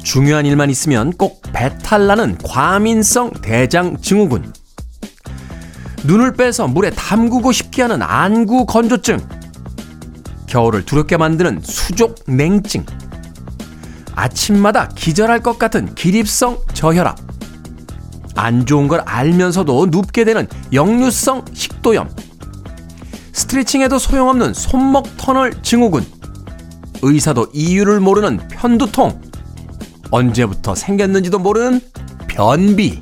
중요한 0.01 0.45
일만 0.45 0.69
있으면 0.69 1.11
꼭 1.11 1.41
배탈 1.51 2.07
나는 2.07 2.37
과민성 2.37 3.31
대장 3.41 3.97
증후군, 4.01 4.53
눈을 6.05 6.33
빼서 6.33 6.67
물에 6.67 6.89
담그고 6.91 7.51
싶게 7.51 7.81
하는 7.81 8.01
안구 8.01 8.65
건조증, 8.65 9.19
겨울을 10.51 10.85
두렵게 10.85 11.15
만드는 11.15 11.61
수족 11.63 12.23
냉증, 12.27 12.85
아침마다 14.15 14.89
기절할 14.89 15.41
것 15.41 15.57
같은 15.57 15.95
기립성 15.95 16.59
저혈압, 16.73 17.17
안 18.35 18.65
좋은 18.65 18.89
걸 18.89 18.99
알면서도 19.05 19.87
눕게 19.89 20.25
되는 20.25 20.47
역류성 20.73 21.45
식도염, 21.53 22.09
스트레칭해도 23.31 23.97
소용없는 23.97 24.53
손목 24.53 25.15
터널 25.15 25.53
증후군, 25.63 26.05
의사도 27.01 27.47
이유를 27.53 28.01
모르는 28.01 28.37
편두통, 28.49 29.21
언제부터 30.11 30.75
생겼는지도 30.75 31.39
모르는 31.39 31.79
변비. 32.27 33.01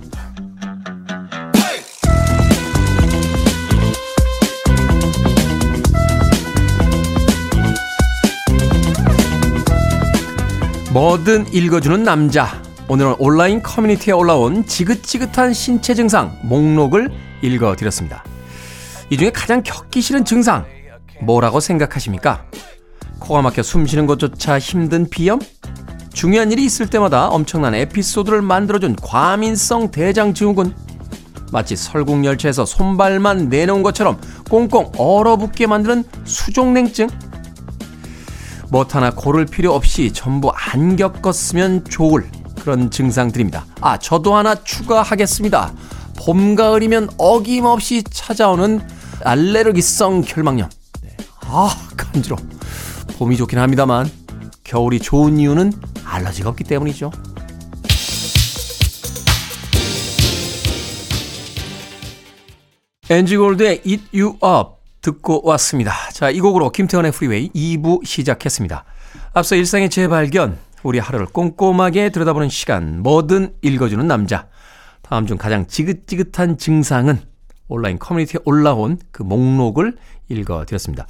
뭐든 10.91 11.53
읽어주는 11.53 12.01
남자. 12.03 12.59
오늘은 12.87 13.17
온라인 13.19 13.61
커뮤니티에 13.61 14.11
올라온 14.11 14.65
지긋지긋한 14.65 15.53
신체 15.53 15.93
증상 15.93 16.35
목록을 16.41 17.11
읽어드렸습니다. 17.43 18.23
이 19.11 19.17
중에 19.17 19.29
가장 19.29 19.61
겪기 19.61 20.01
싫은 20.01 20.25
증상 20.25 20.65
뭐라고 21.21 21.59
생각하십니까? 21.59 22.43
코가 23.19 23.43
막혀 23.43 23.61
숨 23.61 23.85
쉬는 23.85 24.07
것조차 24.07 24.57
힘든 24.57 25.07
비염? 25.07 25.39
중요한 26.11 26.51
일이 26.51 26.65
있을 26.65 26.87
때마다 26.87 27.27
엄청난 27.27 27.75
에피소드를 27.75 28.41
만들어준 28.41 28.95
과민성 28.95 29.91
대장 29.91 30.33
증후군? 30.33 30.73
마치 31.51 31.75
설국열차에서 31.75 32.65
손발만 32.65 33.49
내놓은 33.49 33.83
것처럼 33.83 34.19
꽁꽁 34.49 34.91
얼어붙게 34.97 35.67
만드는 35.67 36.03
수족냉증? 36.25 37.09
못 38.71 38.95
하나 38.95 39.09
고를 39.09 39.45
필요 39.45 39.73
없이 39.73 40.11
전부 40.13 40.51
안 40.55 40.95
겪었으면 40.95 41.85
좋을 41.85 42.29
그런 42.61 42.91
증상들입니다. 42.91 43.65
아, 43.81 43.97
저도 43.97 44.35
하나 44.35 44.55
추가하겠습니다. 44.55 45.73
봄, 46.17 46.55
가을이면 46.55 47.09
어김없이 47.17 48.03
찾아오는 48.03 48.81
알레르기성 49.23 50.21
결막염. 50.21 50.69
네. 51.01 51.15
아, 51.47 51.75
간지러. 51.97 52.35
봄이 53.17 53.37
좋긴 53.37 53.57
합니다만 53.59 54.09
겨울이 54.63 54.99
좋은 54.99 55.39
이유는 55.39 55.73
알러지가 56.05 56.49
없기 56.49 56.63
때문이죠. 56.65 57.11
엔지 63.09 63.37
골드의 63.37 63.81
Eat 63.83 64.03
You 64.13 64.35
Up 64.35 64.78
듣고 65.11 65.41
왔습니다. 65.45 65.93
자, 66.11 66.29
이 66.29 66.39
곡으로 66.39 66.71
김태훈의 66.71 67.11
프리웨이 67.11 67.49
2부 67.49 68.05
시작했습니다. 68.05 68.83
앞서 69.33 69.55
일상의 69.55 69.89
재발견, 69.89 70.57
우리 70.83 70.99
하루를 70.99 71.25
꼼꼼하게 71.27 72.09
들여다보는 72.09 72.49
시간, 72.49 73.01
뭐든 73.01 73.55
읽어주는 73.61 74.05
남자. 74.07 74.47
다음 75.01 75.25
중 75.25 75.37
가장 75.37 75.65
지긋지긋한 75.65 76.57
증상은 76.57 77.19
온라인 77.67 77.97
커뮤니티에 77.97 78.39
올라온 78.45 78.99
그 79.11 79.23
목록을 79.23 79.97
읽어드렸습니다. 80.29 81.07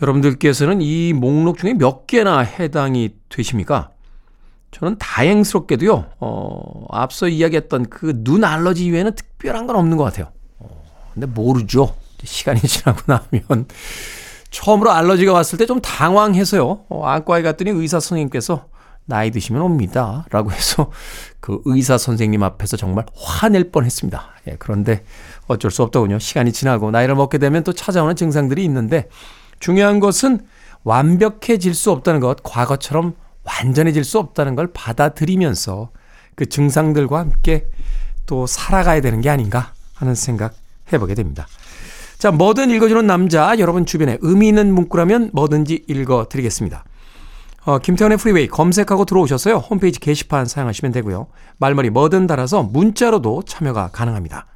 여러분들께서는 0.00 0.80
이 0.80 1.12
목록 1.12 1.58
중에 1.58 1.74
몇 1.74 2.06
개나 2.06 2.38
해당이 2.40 3.10
되십니까? 3.28 3.90
저는 4.70 4.96
다행스럽게도요, 4.98 6.06
어, 6.20 6.84
앞서 6.90 7.28
이야기했던 7.28 7.86
그 7.90 8.12
눈 8.24 8.44
알러지 8.44 8.84
이외에는 8.86 9.12
특별한 9.14 9.66
건 9.66 9.76
없는 9.76 9.96
것 9.96 10.04
같아요. 10.04 10.30
어, 10.58 10.84
근데 11.12 11.26
모르죠. 11.26 11.94
시간이 12.26 12.60
지나고 12.66 13.00
나면. 13.06 13.66
처음으로 14.50 14.90
알러지가 14.92 15.32
왔을 15.32 15.58
때 15.58 15.66
좀 15.66 15.80
당황해서요. 15.80 16.86
어, 16.88 17.04
안과에 17.04 17.42
갔더니 17.42 17.70
의사 17.70 18.00
선생님께서 18.00 18.66
나이 19.04 19.30
드시면 19.30 19.62
옵니다. 19.62 20.24
라고 20.30 20.52
해서 20.52 20.90
그 21.40 21.60
의사 21.64 21.96
선생님 21.98 22.42
앞에서 22.42 22.76
정말 22.76 23.06
화낼 23.14 23.70
뻔 23.70 23.84
했습니다. 23.84 24.30
예, 24.48 24.56
그런데 24.58 25.04
어쩔 25.46 25.70
수 25.70 25.82
없더군요. 25.82 26.18
시간이 26.18 26.52
지나고 26.52 26.90
나이를 26.90 27.14
먹게 27.14 27.38
되면 27.38 27.62
또 27.64 27.72
찾아오는 27.72 28.16
증상들이 28.16 28.64
있는데 28.64 29.08
중요한 29.60 30.00
것은 30.00 30.40
완벽해질 30.84 31.74
수 31.74 31.90
없다는 31.90 32.20
것, 32.20 32.42
과거처럼 32.42 33.14
완전해질 33.44 34.04
수 34.04 34.18
없다는 34.18 34.54
걸 34.54 34.68
받아들이면서 34.72 35.90
그 36.34 36.46
증상들과 36.46 37.18
함께 37.18 37.66
또 38.26 38.46
살아가야 38.46 39.00
되는 39.00 39.20
게 39.20 39.30
아닌가 39.30 39.72
하는 39.94 40.14
생각 40.14 40.54
해보게 40.92 41.14
됩니다. 41.14 41.46
자, 42.18 42.32
뭐든 42.32 42.70
읽어주는 42.70 43.06
남자, 43.06 43.56
여러분 43.58 43.86
주변에 43.86 44.18
의미 44.22 44.48
있는 44.48 44.74
문구라면 44.74 45.30
뭐든지 45.32 45.84
읽어드리겠습니다. 45.86 46.84
어, 47.64 47.78
김태훈의 47.78 48.18
프리웨이 48.18 48.48
검색하고 48.48 49.04
들어오셨어요. 49.04 49.56
홈페이지 49.56 50.00
게시판 50.00 50.46
사용하시면 50.46 50.92
되고요. 50.92 51.28
말머리 51.58 51.90
뭐든 51.90 52.26
달아서 52.26 52.64
문자로도 52.64 53.44
참여가 53.46 53.90
가능합니다. 53.92 54.46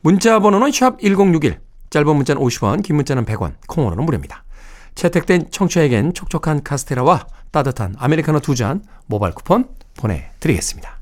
문자 0.00 0.40
번호는 0.40 0.72
샵 0.72 0.98
1061, 1.00 1.60
짧은 1.90 2.16
문자는 2.16 2.42
50원, 2.42 2.82
긴 2.82 2.96
문자는 2.96 3.24
100원, 3.24 3.54
콩으로는 3.68 4.04
무료입니다. 4.04 4.42
채택된 4.96 5.50
청취자에겐 5.50 6.14
촉촉한 6.14 6.62
카스테라와 6.64 7.26
따뜻한 7.52 7.94
아메리카노 7.98 8.40
두 8.40 8.54
잔 8.54 8.82
모바일 9.06 9.34
쿠폰 9.34 9.68
보내드리겠습니다. 9.98 10.98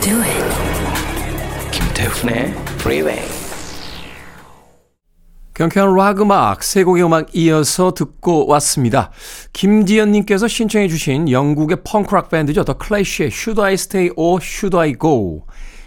Do 0.00 0.20
it. 0.22 1.70
김태훈의 1.72 2.54
Freeway. 2.78 3.20
경쾌한 5.54 5.92
락 5.96 6.20
음악 6.20 6.62
세 6.62 6.84
곡의 6.84 7.02
음악 7.02 7.34
이어서 7.34 7.92
듣고 7.92 8.46
왔습니다. 8.46 9.10
김지연님께서 9.52 10.46
신청해 10.46 10.86
주신 10.86 11.28
영국의 11.28 11.78
펑크락 11.82 12.30
밴드죠. 12.30 12.64
더 12.64 12.74
클래시의 12.74 13.30
Should 13.32 13.60
I 13.60 13.72
Stay 13.74 14.10
or 14.14 14.38
Should 14.40 14.76
I 14.76 14.94
Go 15.00 15.46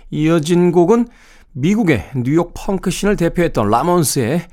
이어진 0.09 0.73
곡은 0.73 1.07
미국의 1.53 2.09
뉴욕 2.17 2.53
펑크신을 2.53 3.15
대표했던 3.15 3.69
라몬스의 3.69 4.47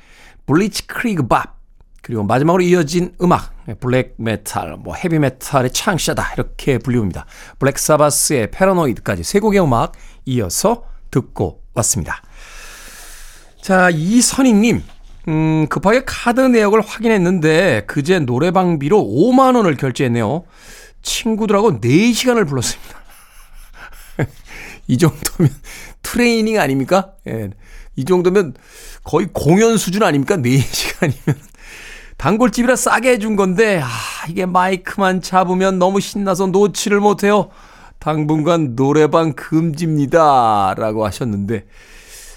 Blitzkrieg 0.47 1.27
Bop 1.27 1.59
그리고 2.03 2.23
마지막으로 2.23 2.63
이어진 2.63 3.13
음악 3.21 3.58
블랙 3.81 4.15
메탈, 4.17 4.77
뭐 4.79 4.95
헤비 4.95 5.19
메탈의 5.19 5.73
창시자다 5.73 6.35
이렇게 6.35 6.79
불리웁니다. 6.79 7.27
블랙 7.59 7.79
사바스의 7.79 8.51
패러노이드까지 8.51 9.23
세 9.23 9.41
곡의 9.41 9.61
음악 9.61 9.93
이어서 10.25 10.85
듣고 11.11 11.63
왔습니다. 11.75 12.23
자, 13.63 13.91
이선희님. 13.91 14.83
음, 15.29 15.67
급하게 15.69 16.05
카드 16.07 16.41
내역을 16.41 16.81
확인했는데 16.81 17.85
그제 17.87 18.19
노래방비로 18.21 18.99
5만 18.99 19.57
원을 19.57 19.77
결제했네요. 19.77 20.45
친구들하고 21.03 21.81
4시간을 21.81 22.49
불렀습니다. 22.49 22.99
이 24.89 24.97
정도면 24.97 25.53
트레이닝 26.03 26.59
아닙니까? 26.59 27.13
예. 27.29 27.51
이 27.97 28.05
정도면 28.05 28.55
거의 29.05 29.29
공연 29.33 29.77
수준 29.77 30.03
아닙니까? 30.03 30.37
4시간이면. 30.37 31.37
단골집이라 32.19 32.77
싸게 32.77 33.13
해준 33.13 33.37
건데, 33.37 33.81
아, 33.83 33.89
이게 34.29 34.45
마이크만 34.45 35.23
잡으면 35.23 35.79
너무 35.79 36.01
신나서 36.01 36.49
놓지를 36.49 37.01
못해요. 37.01 37.49
당분간 37.99 38.77
노래방 38.77 39.33
금지입니다. 39.33 40.75
라고 40.77 41.07
하셨는데, 41.07 41.67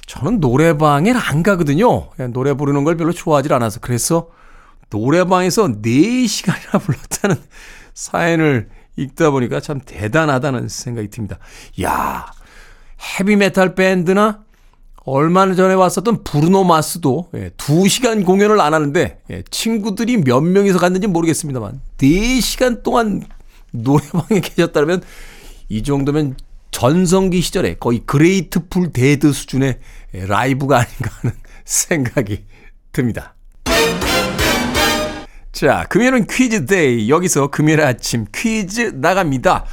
저는 0.06 0.40
노래방에 0.40 1.12
안 1.12 1.42
가거든요. 1.42 2.10
그냥 2.12 2.32
노래 2.32 2.54
부르는 2.54 2.84
걸 2.84 2.96
별로 2.96 3.12
좋아하지 3.12 3.52
않아서. 3.54 3.80
그래서 3.80 4.30
노래방에서 4.90 5.68
4시간이나 5.82 6.80
불렀다는 6.84 7.38
사연을 7.94 8.70
읽다 8.98 9.32
보니까 9.32 9.60
참 9.62 9.80
대단하다는 9.84 10.68
생각이 10.68 11.10
듭니다. 11.10 11.40
야 11.82 12.32
헤비메탈 13.20 13.74
밴드나 13.74 14.44
얼마 15.04 15.52
전에 15.54 15.74
왔었던 15.74 16.24
브루노 16.24 16.64
마스도 16.64 17.30
예, 17.34 17.50
2시간 17.58 18.24
공연을 18.26 18.62
안 18.62 18.74
하는데 18.74 19.20
예, 19.32 19.44
친구들이 19.50 20.18
몇 20.18 20.42
명이서 20.42 20.78
갔는지 20.78 21.08
모르겠습니다만 21.08 21.82
4시간 21.98 22.84
동안 22.84 23.24
노래방에 23.72 24.42
계셨다면 24.42 25.02
이 25.70 25.84
정도면 25.84 26.36
전성기 26.70 27.42
시절에 27.42 27.76
거의 27.76 28.02
그레이트풀 28.06 28.94
데드 28.94 29.34
수준의 29.34 29.80
라이브가 30.14 30.78
아닌가 30.78 31.12
하는 31.22 31.36
생각이 31.66 32.44
듭니다. 32.92 33.36
자, 35.52 35.86
금요일은 35.90 36.28
퀴즈 36.28 36.66
day. 36.66 37.10
여기서 37.10 37.48
금요일 37.48 37.82
아침 37.82 38.26
퀴즈 38.34 38.94
나갑니다. 38.96 39.66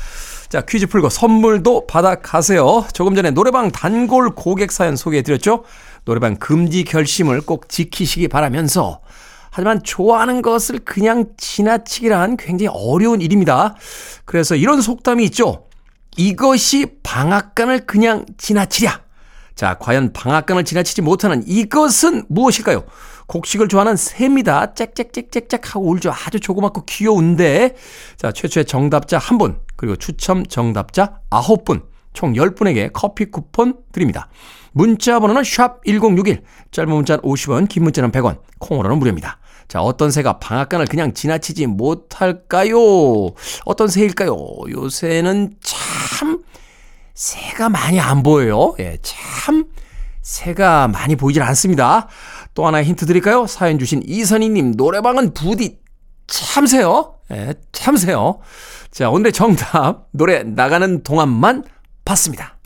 자, 0.48 0.62
퀴즈 0.62 0.86
풀고 0.86 1.10
선물도 1.10 1.86
받아가세요. 1.86 2.86
조금 2.94 3.14
전에 3.14 3.30
노래방 3.30 3.70
단골 3.70 4.34
고객 4.34 4.72
사연 4.72 4.96
소개해드렸죠? 4.96 5.64
노래방 6.06 6.36
금지 6.36 6.84
결심을 6.84 7.42
꼭 7.42 7.68
지키시기 7.68 8.28
바라면서 8.28 9.00
하지만 9.50 9.82
좋아하는 9.82 10.40
것을 10.40 10.78
그냥 10.78 11.26
지나치기란 11.36 12.38
굉장히 12.38 12.70
어려운 12.72 13.20
일입니다. 13.20 13.74
그래서 14.24 14.54
이런 14.54 14.80
속담이 14.80 15.22
있죠. 15.24 15.66
이것이 16.16 16.86
방앗간을 17.02 17.84
그냥 17.84 18.24
지나치랴. 18.38 19.07
자, 19.58 19.74
과연 19.74 20.12
방앗간을 20.12 20.64
지나치지 20.64 21.02
못하는 21.02 21.42
이것은 21.44 22.26
무엇일까요? 22.28 22.84
곡식을 23.26 23.66
좋아하는 23.66 23.96
새입니다. 23.96 24.72
짹짹짹짹짹 24.72 25.58
하고 25.64 25.90
울죠. 25.90 26.12
아주 26.12 26.38
조그맣고 26.38 26.84
귀여운데. 26.84 27.74
자, 28.16 28.30
최초의 28.30 28.66
정답자 28.66 29.18
한 29.18 29.36
분, 29.36 29.58
그리고 29.74 29.96
추첨 29.96 30.46
정답자 30.46 31.22
아홉 31.28 31.64
분, 31.64 31.82
총 32.12 32.34
10분에게 32.34 32.90
커피 32.92 33.24
쿠폰 33.24 33.74
드립니다. 33.90 34.28
문자 34.70 35.18
번호는 35.18 35.42
샵 35.42 35.84
1061, 35.84 36.44
짧은 36.70 36.94
문자는 36.94 37.22
50원, 37.24 37.68
긴 37.68 37.82
문자는 37.82 38.12
100원, 38.12 38.38
콩으로는 38.60 38.96
무료입니다. 39.00 39.40
자, 39.66 39.82
어떤 39.82 40.12
새가 40.12 40.38
방앗간을 40.38 40.86
그냥 40.86 41.12
지나치지 41.12 41.66
못할까요? 41.66 42.78
어떤 43.64 43.88
새일까요? 43.88 44.36
요새는 44.70 45.54
참 45.60 46.44
새가 47.18 47.68
많이 47.68 47.98
안 47.98 48.22
보여요. 48.22 48.76
예, 48.78 48.96
참 49.02 49.64
새가 50.22 50.86
많이 50.86 51.16
보이질 51.16 51.42
않습니다. 51.42 52.06
또 52.54 52.64
하나의 52.64 52.84
힌트 52.84 53.06
드릴까요? 53.06 53.48
사연 53.48 53.80
주신 53.80 54.04
이선희님, 54.06 54.74
노래방은 54.76 55.34
부디 55.34 55.80
참새요. 56.28 57.14
예, 57.32 57.54
참새요. 57.72 58.38
자, 58.92 59.10
오늘의 59.10 59.32
정답, 59.32 60.06
노래 60.12 60.44
나가는 60.44 61.02
동안만 61.02 61.64
봤습니다. 62.04 62.56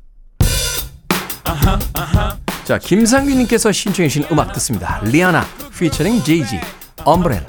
자, 2.65 2.77
김상규님께서 2.77 3.73
신청해 3.73 4.11
주신 4.11 4.29
음악 4.31 4.53
듣습니다. 4.53 5.01
리아나, 5.03 5.47
피처링 5.79 6.23
제이지, 6.23 6.61
Umbrella. 7.07 7.47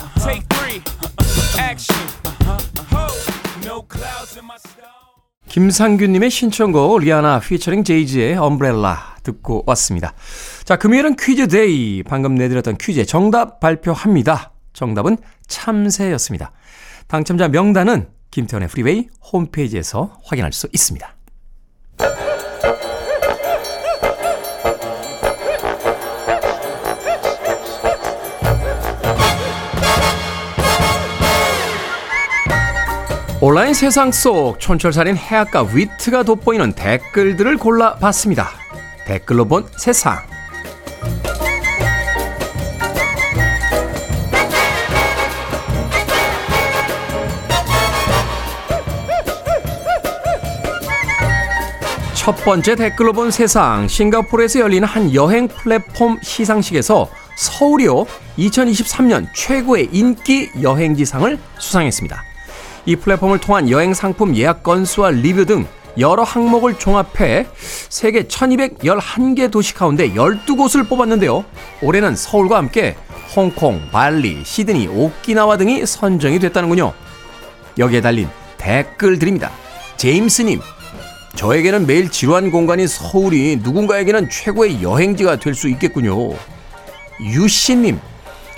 김상규님의 5.48 6.30
신청곡 6.30 7.00
리아나 7.00 7.40
피처링 7.40 7.84
제이지의 7.84 8.38
Umbrella 8.38 9.18
듣고 9.24 9.64
왔습니다. 9.68 10.14
자, 10.64 10.78
금요일은 10.78 11.16
퀴즈 11.16 11.48
day. 11.48 12.04
방금 12.04 12.36
내드렸던 12.36 12.78
퀴즈의 12.78 13.06
정답 13.06 13.60
발표합니다. 13.60 14.52
정답은 14.74 15.18
참새였습니다. 15.48 16.52
당첨자 17.08 17.48
명단은 17.48 18.08
김태훈의 18.32 18.70
프리웨이 18.70 19.10
홈페이지에서 19.32 20.18
확인할 20.24 20.52
수 20.54 20.68
있습니다. 20.72 21.16
온라인 33.46 33.74
세상 33.74 34.10
속 34.14 34.58
촌철살인 34.58 35.18
해학과 35.18 35.64
위트가 35.74 36.24
돋보이는 36.24 36.72
댓글들을 36.72 37.58
골라봤습니다. 37.58 38.50
댓글로 39.06 39.44
본 39.44 39.66
세상. 39.76 40.20
첫 52.16 52.32
번째 52.46 52.76
댓글로 52.76 53.12
본 53.12 53.30
세상. 53.30 53.90
싱가포르에서 53.90 54.62
열리는 54.62 54.88
한 54.88 55.14
여행 55.14 55.50
플랫폼 55.50 56.18
시상식에서 56.22 57.10
서울이요 57.36 58.06
2023년 58.38 59.28
최고의 59.36 59.90
인기 59.92 60.50
여행지상을 60.62 61.38
수상했습니다. 61.58 62.33
이 62.86 62.96
플랫폼을 62.96 63.40
통한 63.40 63.70
여행 63.70 63.94
상품 63.94 64.36
예약 64.36 64.64
건수와 64.64 65.12
리뷰 65.12 65.46
등 65.46 65.66
여러 65.98 66.24
항목을 66.24 66.80
종합해 66.80 67.48
세계 67.90 68.24
1211개 68.24 69.52
도시 69.52 69.74
가운데 69.74 70.12
12곳을 70.14 70.90
뽑았는데요. 70.90 71.46
올해는 71.82 72.16
서울과 72.16 72.58
함께 72.58 72.96
홍콩, 73.36 73.82
발리, 73.92 74.44
시드니, 74.44 74.88
오키나와 74.88 75.58
등이 75.58 75.86
선정이 75.86 76.40
됐다는군요. 76.40 76.94
여기에 77.78 78.02
달린 78.02 78.28
댓글들입니다. 78.58 79.52
제임스님, 79.98 80.60
저에게는 81.36 81.88
매일 81.88 82.10
지루한 82.10 82.52
공간인 82.52 82.88
서울이 82.88 83.60
누군가에게는 83.64 84.30
최고의 84.30 84.84
여행지가 84.84 85.38
될 85.38 85.56
수 85.56 85.68
있겠군요. 85.70 86.36
유씨님, 87.22 88.00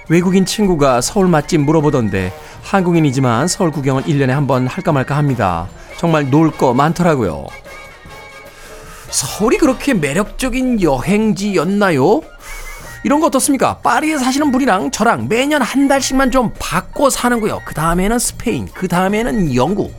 외국인 0.08 0.46
친구가 0.46 1.02
서울 1.02 1.28
맛집 1.28 1.62
물어보던데 1.62 2.32
한국인이지만 2.64 3.48
서울 3.48 3.72
구경은 3.72 4.04
1년에 4.04 4.28
한 4.30 4.46
번 4.48 4.68
할까 4.68 4.92
말까 4.92 5.18
합니다. 5.18 5.68
정말 5.98 6.30
놀 6.30 6.52
거 6.52 6.74
많더라고요. 6.74 7.46
서울이 9.10 9.58
그렇게 9.58 9.94
매력적인 9.94 10.82
여행지였나요? 10.82 12.22
이런 13.04 13.20
거 13.20 13.28
어떻습니까? 13.28 13.78
파리에 13.80 14.18
사시는 14.18 14.52
분이랑 14.52 14.92
저랑 14.92 15.28
매년 15.30 15.62
한 15.62 15.88
달씩만 15.88 16.32
좀 16.32 16.52
바꿔 16.60 17.10
사는 17.10 17.40
거요. 17.40 17.62
그 17.66 17.74
다음에는 17.74 18.18
스페인, 18.20 18.68
그 18.74 18.88
다음에는 18.88 19.56
영국. 19.56 19.94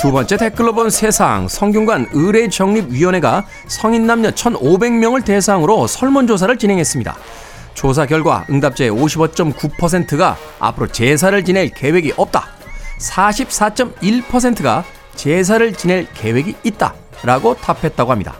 두 0.00 0.10
번째 0.10 0.38
댓글로 0.38 0.72
본 0.72 0.88
세상 0.88 1.46
성균관 1.46 2.08
의례정립위원회가 2.12 3.44
성인 3.66 4.06
남녀 4.06 4.30
1,500명을 4.30 5.26
대상으로 5.26 5.86
설문조사를 5.86 6.56
진행했습니다. 6.56 7.14
조사 7.74 8.06
결과 8.06 8.46
응답자의 8.48 8.90
55.9%가 8.92 10.38
앞으로 10.58 10.86
제사를 10.86 11.44
지낼 11.44 11.68
계획이 11.68 12.14
없다. 12.16 12.46
44.1%가 12.98 14.84
제사를 15.16 15.70
지낼 15.74 16.06
계획이 16.14 16.56
있다. 16.64 16.94
라고 17.22 17.54
답했다고 17.54 18.10
합니다. 18.10 18.36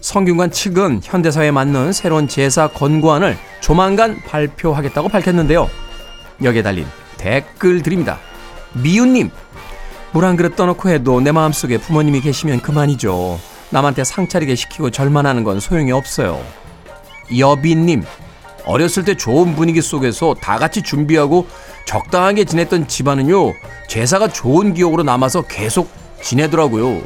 성균관 0.00 0.50
측은 0.50 1.00
현대사회에 1.04 1.52
맞는 1.52 1.92
새로운 1.92 2.26
제사 2.26 2.66
권고안을 2.66 3.38
조만간 3.60 4.20
발표하겠다고 4.26 5.08
밝혔는데요. 5.10 5.70
여기에 6.42 6.62
달린 6.64 6.86
댓글들입니다. 7.18 8.18
미윤님, 8.72 9.30
물 10.12 10.24
한 10.24 10.36
그릇 10.36 10.56
떠놓고 10.56 10.90
해도 10.90 11.20
내 11.20 11.32
마음속에 11.32 11.78
부모님이 11.78 12.20
계시면 12.20 12.60
그만이죠. 12.60 13.40
남한테 13.70 14.04
상 14.04 14.28
차리게 14.28 14.54
시키고 14.54 14.90
절만하는 14.90 15.42
건 15.44 15.58
소용이 15.58 15.90
없어요. 15.92 16.42
여비님, 17.36 18.04
어렸을 18.66 19.04
때 19.04 19.16
좋은 19.16 19.54
분위기 19.56 19.80
속에서 19.80 20.34
다 20.34 20.58
같이 20.58 20.82
준비하고 20.82 21.46
적당하게 21.86 22.44
지냈던 22.44 22.88
집안은요, 22.88 23.54
제사가 23.88 24.28
좋은 24.28 24.74
기억으로 24.74 25.02
남아서 25.02 25.42
계속 25.42 25.90
지내더라고요. 26.20 27.00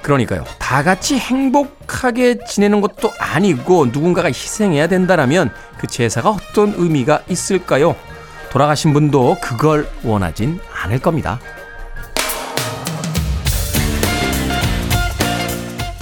그러니까요. 0.00 0.44
다 0.58 0.82
같이 0.82 1.18
행복하게 1.18 2.38
지내는 2.48 2.80
것도 2.80 3.12
아니고 3.18 3.86
누군가가 3.86 4.28
희생해야 4.28 4.86
된다라면 4.86 5.52
그 5.76 5.86
제사가 5.86 6.30
어떤 6.30 6.72
의미가 6.76 7.24
있을까요? 7.28 7.94
돌아가신 8.50 8.92
분도 8.92 9.36
그걸 9.40 9.88
원하진 10.02 10.58
않을 10.82 10.98
겁니다. 10.98 11.40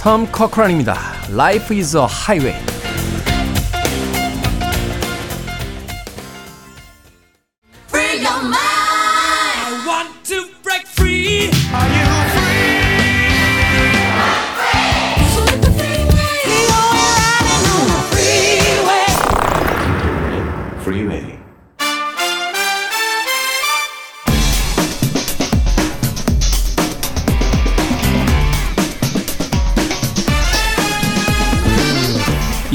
톰 0.01 0.31
커크런입니다. 0.31 0.97
Life 1.31 1.77
is 1.77 1.95
a 1.95 2.03
highway. 2.03 2.69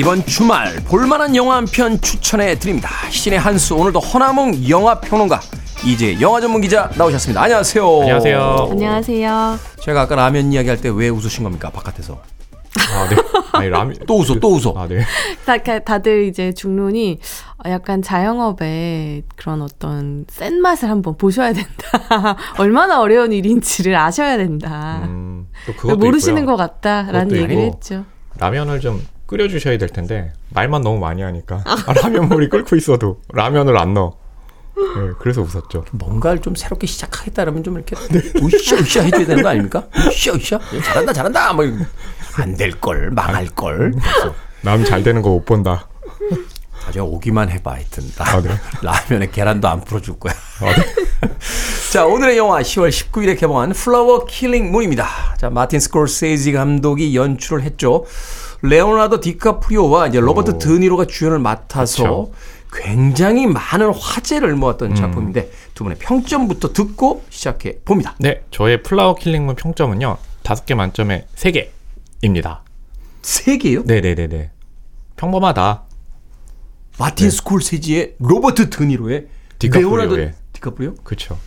이번 0.04 0.22
주말 0.26 0.74
볼만한 0.86 1.34
영화 1.34 1.56
한 1.56 1.64
편 1.64 1.98
추천해 1.98 2.54
드립니다. 2.58 2.90
신의 3.10 3.38
한수 3.38 3.74
오늘도 3.74 4.00
허나몽 4.00 4.68
영화 4.68 5.00
평론가 5.00 5.40
이제 5.86 6.20
영화 6.20 6.42
전문 6.42 6.60
기자 6.60 6.90
나오셨습니다. 6.94 7.40
안녕하세요. 7.42 8.00
안녕하세요. 8.02 8.68
안녕하세요. 8.70 9.58
제가 9.80 10.02
아까 10.02 10.14
라면 10.14 10.52
이야기 10.52 10.68
할 10.68 10.76
때 10.78 10.90
왜 10.90 11.08
웃으신 11.08 11.42
겁니까 11.42 11.70
바깥에서? 11.70 12.20
아, 12.92 13.08
네. 13.08 13.16
아니, 13.52 13.68
라면. 13.70 13.96
또 14.06 14.18
웃어, 14.18 14.38
또 14.40 14.54
웃어. 14.54 14.74
아, 14.76 14.86
네. 14.86 15.00
다, 15.46 15.56
다들 15.78 16.24
이제 16.26 16.52
중론이 16.52 17.20
약간 17.66 18.02
자영업의 18.02 19.22
그런 19.36 19.62
어떤 19.62 20.26
센 20.28 20.60
맛을 20.60 20.90
한번 20.90 21.16
보셔야 21.16 21.54
된다. 21.54 22.36
얼마나 22.58 23.00
어려운 23.00 23.32
일인지를 23.32 23.96
아셔야 23.96 24.36
된다. 24.36 25.00
음, 25.04 25.46
또 25.66 25.72
그것도 25.72 25.96
모르시는 25.96 26.42
있고요. 26.42 26.56
것 26.56 26.62
같다라는 26.62 27.34
얘기를. 27.36 27.62
했죠. 27.62 28.04
라면을 28.38 28.80
좀 28.80 29.06
끓여주셔야 29.38 29.78
될 29.78 29.88
텐데, 29.88 30.32
말만 30.50 30.82
너무 30.82 30.98
많이 31.00 31.22
하니까. 31.22 31.62
아, 31.66 31.92
라면 31.92 32.28
물이 32.28 32.48
끓고 32.48 32.76
있어도 32.76 33.20
라면을 33.32 33.76
안 33.76 33.94
넣어. 33.94 34.16
네, 34.76 35.12
그래서 35.18 35.40
웃었죠. 35.40 35.84
뭔가를 35.92 36.40
좀 36.40 36.54
새롭게 36.54 36.86
시작하겠다 36.86 37.42
그러면 37.44 37.62
좀 37.64 37.74
이렇게 37.76 37.94
으쌰 37.96 38.76
으쌰 38.76 39.02
해줘야 39.02 39.26
되는 39.26 39.42
거 39.42 39.48
아닙니까? 39.48 39.84
으쌰 39.96 40.32
으쌰 40.34 40.58
잘한다 40.82 41.12
잘한다 41.12 41.52
뭐 41.52 41.64
뭐안될 42.36 42.80
걸 42.80 43.10
망할 43.12 43.46
걸 43.54 43.92
남 44.62 44.84
잘 44.84 45.02
되는 45.04 45.20
거 45.22 45.28
못 45.30 45.44
본다. 45.44 45.86
나중에 46.86 47.04
오기만 47.06 47.50
해봐 47.50 47.72
하여튼 47.72 48.04
라, 48.18 48.26
아, 48.28 48.42
네. 48.42 48.50
라면에 48.82 49.30
계란도 49.30 49.68
안 49.68 49.80
풀어줄 49.84 50.18
거야 50.18 50.34
아, 50.60 50.64
네. 50.66 51.28
자 51.92 52.04
오늘의 52.06 52.36
영화 52.36 52.60
10월 52.60 52.90
19일에 52.90 53.38
개봉한 53.38 53.72
Flower 53.72 54.24
Killing 54.26 54.70
Moon입니다 54.72 55.06
자 55.38 55.48
마틴 55.50 55.78
스콜세이지 55.80 56.52
감독이 56.52 57.14
연출을 57.16 57.62
했죠 57.62 58.04
레오나르도 58.68 59.20
디카프리오와 59.20 60.06
이제 60.08 60.20
로버트 60.20 60.52
오. 60.52 60.58
드니로가 60.58 61.04
주연을 61.06 61.38
맡아서 61.38 62.02
그쵸. 62.02 62.32
굉장히 62.72 63.46
많은 63.46 63.92
화제를 63.92 64.56
모았던 64.56 64.94
작품인데 64.94 65.50
두 65.74 65.84
분의 65.84 65.98
평점부터 65.98 66.72
듣고 66.72 67.24
시작해 67.28 67.78
봅니다 67.84 68.16
네, 68.18 68.42
저의 68.50 68.82
Flower 68.82 69.14
Killing 69.14 69.40
Moon 69.40 69.54
평점은요, 69.56 70.16
다섯 70.42 70.64
개 70.64 70.74
만점에 70.74 71.26
세 71.34 71.52
개입니다. 72.22 72.62
세 73.22 73.58
개요? 73.58 73.82
네 73.84 74.00
네 74.00 74.14
네 74.14 74.26
네. 74.28 74.50
평범하다. 75.16 75.82
마틴 76.98 77.30
스콜세지의 77.30 78.14
로버트 78.18 78.70
드니로의 78.70 79.26
디카프리오의. 79.58 80.32
디카프리오 80.54 80.94
그쵸. 81.04 81.38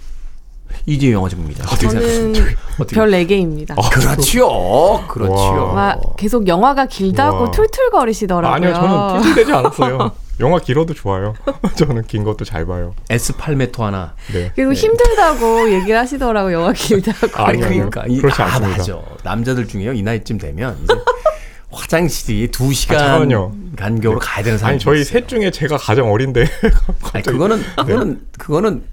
이제 0.87 1.11
영화 1.11 1.27
전문입니다. 1.27 1.65
어떻게 1.65 1.89
저는 1.89 2.01
생각하십니까? 2.01 2.61
어떻게 2.79 2.95
별 2.95 3.11
4개입니다. 3.11 3.75
그렇죠. 3.91 5.05
그렇죠. 5.09 5.71
막 5.75 6.15
계속 6.15 6.47
영화가 6.47 6.85
길다고 6.85 7.43
와. 7.43 7.51
툴툴거리시더라고요. 7.51 8.53
아니요, 8.55 8.73
저는 8.73 9.21
틸되지 9.21 9.51
않았어요. 9.51 10.11
영화 10.39 10.59
길어도 10.59 10.93
좋아요. 10.93 11.33
저는 11.75 12.03
긴 12.03 12.23
것도 12.23 12.45
잘 12.45 12.65
봐요. 12.65 12.93
S8메토 13.09 13.79
하나. 13.81 14.13
네. 14.31 14.51
그리고 14.55 14.71
힘들다고 14.71 15.71
얘기를 15.73 15.99
하시더라고요. 15.99 16.53
영화 16.53 16.71
길다고. 16.71 17.43
아니 17.43 17.61
아니요, 17.61 17.89
그러니까 17.89 18.05
이, 18.07 18.17
그렇지 18.19 18.41
아, 18.41 18.45
않습니다. 18.45 18.77
맞아. 18.77 18.99
남자들 19.23 19.67
중에요. 19.67 19.91
이 19.91 20.01
나이쯤 20.01 20.37
되면 20.37 20.77
이제 20.83 20.93
화장실이 21.69 22.47
두 22.51 22.71
시간 22.71 23.29
아. 23.29 23.51
간격으로 23.75 24.19
가야 24.19 24.41
되는 24.41 24.57
사람이 24.57 24.75
아니 24.75 24.79
저희 24.79 25.01
있어요. 25.01 25.19
셋 25.19 25.27
중에 25.27 25.51
제가 25.51 25.75
가장 25.75 26.09
어린데 26.09 26.41
아니, 26.41 27.01
갑자기 27.01 27.31
그거는 27.31 27.61
그거는 27.75 28.21
그거는 28.37 28.83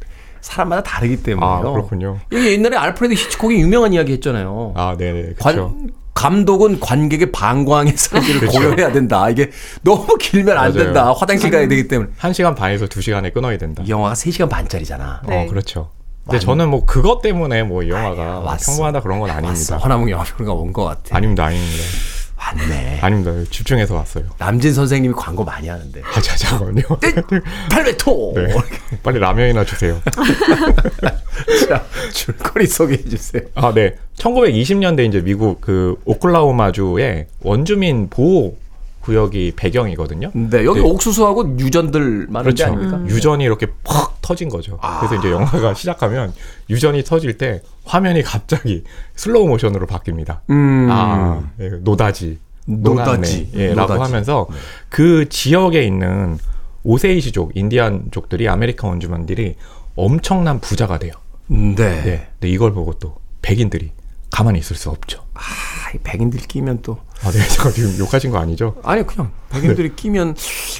사람마다 0.44 0.82
다르기 0.82 1.22
때문에요. 1.22 1.50
아 1.50 1.60
그렇군요. 1.62 2.18
이게 2.30 2.52
옛날에 2.52 2.76
알프레드 2.76 3.14
히치콕이 3.14 3.56
유명한 3.60 3.92
이야기 3.94 4.12
했잖아요. 4.12 4.74
아 4.76 4.94
네네 4.98 5.34
관, 5.38 5.54
그렇죠. 5.56 5.74
감독은 6.12 6.80
관객의 6.80 7.32
방광의 7.32 7.94
살기를 7.96 8.40
그쵸. 8.40 8.52
고려해야 8.60 8.92
된다. 8.92 9.28
이게 9.30 9.50
너무 9.82 10.06
길면 10.18 10.56
안 10.56 10.64
맞아요. 10.72 10.84
된다. 10.84 11.12
화장실 11.12 11.50
가야 11.50 11.66
되기 11.66 11.88
때문에. 11.88 12.10
한 12.18 12.32
시간 12.34 12.54
반에서 12.54 12.86
두 12.86 13.00
시간에 13.00 13.30
끊어야 13.30 13.56
된다. 13.56 13.82
이 13.86 13.90
영화가 13.90 14.14
3시간 14.14 14.48
반짜리잖아. 14.50 15.22
네. 15.26 15.44
어 15.44 15.48
그렇죠. 15.48 15.90
근데 16.24 16.36
완- 16.36 16.40
저는 16.40 16.68
뭐 16.70 16.84
그것 16.84 17.20
때문에 17.22 17.62
뭐 17.64 17.82
이 17.82 17.88
영화가 17.88 18.10
아니야, 18.10 18.24
막 18.34 18.44
왔어. 18.46 18.72
평범하다 18.72 19.00
그런 19.00 19.20
건 19.20 19.30
왔어. 19.30 19.38
아닙니다. 19.46 19.76
허나몽 19.78 20.10
영화평가 20.10 20.52
온것 20.52 20.86
같아. 20.86 21.16
아닙니다, 21.16 21.44
아닙니다, 21.46 21.82
왔네. 22.44 22.98
아닙니다. 23.00 23.32
집중해서 23.50 23.94
왔어요. 23.94 24.24
남진 24.38 24.74
선생님이 24.74 25.14
광고 25.14 25.44
많이 25.44 25.68
하는데. 25.68 26.02
아 26.02 26.20
자, 26.20 26.36
잠깐만요. 26.36 26.82
팔베토! 27.70 28.32
네, 28.36 28.54
빨리 29.02 29.18
라면이나 29.18 29.64
주세요. 29.64 30.00
자, 31.68 31.84
줄거리 32.12 32.66
소개해 32.66 33.02
주세요. 33.04 33.42
아 33.54 33.72
네, 33.72 33.96
1920년대 34.18 35.08
이제 35.08 35.20
미국 35.22 35.60
그 35.60 35.96
오클라호마주의 36.04 37.26
원주민 37.40 38.08
보호 38.10 38.56
구역이 39.04 39.52
배경이거든요. 39.56 40.30
네, 40.32 40.64
여기 40.64 40.80
네. 40.80 40.86
옥수수하고 40.88 41.58
유전들 41.58 42.26
많은 42.30 42.54
데 42.54 42.54
그렇죠. 42.54 42.64
아닙니까? 42.64 43.14
유전이 43.14 43.44
이렇게 43.44 43.66
팍 43.84 44.22
터진 44.22 44.48
거죠. 44.48 44.78
그래서 45.00 45.16
이제 45.16 45.30
영화가 45.30 45.74
시작하면 45.76 46.32
유전이 46.70 47.04
터질 47.04 47.36
때 47.36 47.60
화면이 47.84 48.22
갑자기 48.22 48.82
슬로우 49.14 49.46
모션으로 49.48 49.86
바뀝니다. 49.86 50.40
음. 50.48 50.88
아, 50.90 51.42
예, 51.60 51.68
노다지. 51.82 52.38
노다지. 52.64 53.50
예, 53.56 53.74
라고. 53.74 54.02
하면서 54.02 54.46
그 54.88 55.28
지역에 55.28 55.82
있는 55.82 56.38
오세이지족, 56.82 57.52
인디안족들이 57.56 58.48
아메리카 58.48 58.88
원주민들이 58.88 59.56
엄청난 59.96 60.60
부자가 60.60 60.98
돼요. 60.98 61.12
네. 61.48 61.74
네. 61.74 62.28
근데 62.40 62.48
이걸 62.48 62.72
보고 62.72 62.94
또 62.94 63.16
백인들이 63.42 63.92
가만히 64.34 64.58
있을 64.58 64.74
수 64.74 64.90
없죠. 64.90 65.24
아, 65.34 65.40
이 65.94 65.98
백인들 66.02 66.40
끼면 66.40 66.80
또. 66.82 66.98
아, 67.22 67.30
네. 67.30 67.38
제가 67.46 67.70
지금 67.70 67.96
욕하신 68.00 68.32
거 68.32 68.38
아니죠? 68.38 68.74
아니, 68.82 69.06
그냥 69.06 69.30
백인들이 69.50 69.94
끼면 69.94 70.34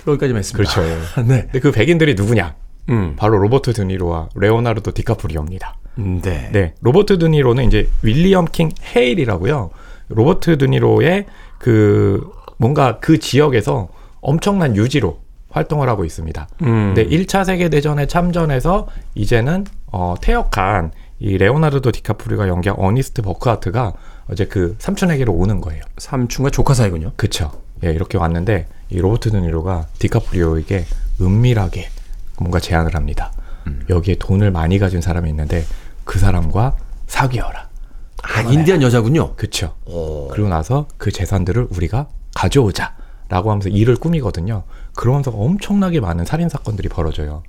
여기까지만 0.08 0.40
했습니다. 0.40 0.74
그렇죠. 0.74 0.82
네. 1.22 1.42
근데 1.44 1.60
그 1.60 1.70
백인들이 1.70 2.14
누구냐? 2.14 2.56
음. 2.88 3.14
바로 3.16 3.38
로버트 3.38 3.72
드니로와 3.74 4.30
레오나르도 4.34 4.90
디카프리오입니다. 4.90 5.76
네. 5.94 6.50
네, 6.52 6.74
로버트 6.80 7.18
드니로는 7.18 7.68
이제 7.68 7.88
윌리엄 8.02 8.46
킹 8.46 8.70
헤일이라고요. 8.96 9.70
로버트 10.08 10.58
드니로의 10.58 11.26
그 11.58 12.28
뭔가 12.56 12.98
그 12.98 13.20
지역에서 13.20 13.88
엄청난 14.20 14.74
유지로 14.74 15.20
활동을 15.50 15.88
하고 15.88 16.04
있습니다. 16.04 16.48
음. 16.62 16.92
근데 16.94 17.06
1차 17.06 17.44
세계 17.44 17.68
대전에 17.68 18.06
참전해서 18.06 18.88
이제는 19.14 19.64
어 19.92 20.16
퇴역한 20.20 20.90
이 21.18 21.38
레오나르도 21.38 21.92
디카프리오가 21.92 22.48
연기한 22.48 22.79
어니스트 22.79 23.22
버크하트가 23.22 23.92
이제 24.30 24.46
그 24.46 24.77
삼촌에게로 24.79 25.33
오는 25.33 25.61
거예요. 25.61 25.83
삼촌과 25.98 26.50
조카 26.50 26.74
사이군요. 26.74 27.12
그쵸. 27.16 27.53
예, 27.85 27.90
이렇게 27.92 28.18
왔는데 28.18 28.66
이 28.90 28.98
로버트 28.98 29.31
드니로가 29.31 29.87
디카프리오에게 29.98 30.85
은밀하게 31.20 31.88
뭔가 32.38 32.59
제안을 32.59 32.94
합니다. 32.94 33.33
여기에 33.88 34.16
돈을 34.18 34.50
많이 34.50 34.79
가진 34.79 35.00
사람이 35.00 35.29
있는데 35.31 35.64
그 36.05 36.18
사람과 36.18 36.77
사귀어라. 37.07 37.68
아, 38.22 38.40
인디안 38.42 38.83
여자군요. 38.83 39.35
그쵸. 39.37 39.74
오. 39.87 40.29
그리고 40.29 40.48
나서 40.48 40.87
그 40.96 41.11
재산들을 41.12 41.68
우리가 41.70 42.09
가져오자. 42.35 42.94
라고 43.29 43.50
하면서 43.50 43.70
일을 43.70 43.96
꾸미거든요. 43.96 44.64
그러면서 44.94 45.31
엄청나게 45.31 46.00
많은 46.00 46.27
살인 46.27 46.48
사건들이 46.50 46.88
벌어져요. 46.90 47.42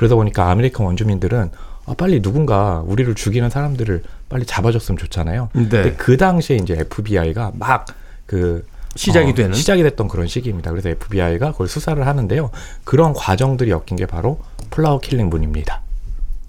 그러다 0.00 0.14
보니까 0.14 0.50
아메리칸 0.50 0.86
원주민들은 0.86 1.50
아, 1.86 1.94
빨리 1.94 2.22
누군가 2.22 2.82
우리를 2.86 3.14
죽이는 3.14 3.50
사람들을 3.50 4.02
빨리 4.28 4.46
잡아줬으면 4.46 4.98
좋잖아요. 4.98 5.50
네. 5.52 5.68
근데 5.68 5.92
그 5.92 6.16
당시에 6.16 6.56
이제 6.56 6.74
FBI가 6.78 7.52
막 7.58 7.86
그 8.30 8.64
시작이 8.94 9.34
되는? 9.34 9.52
시작이 9.54 9.82
됐던 9.82 10.06
그런 10.06 10.28
시기입니다. 10.28 10.70
그래서 10.70 10.88
FBI가 10.90 11.50
그걸 11.50 11.66
수사를 11.66 12.06
하는데요. 12.06 12.50
그런 12.84 13.12
과정들이 13.12 13.72
엮인 13.72 13.96
게 13.98 14.06
바로 14.06 14.38
플라워 14.70 15.00
킬링 15.00 15.28
문입니다. 15.28 15.82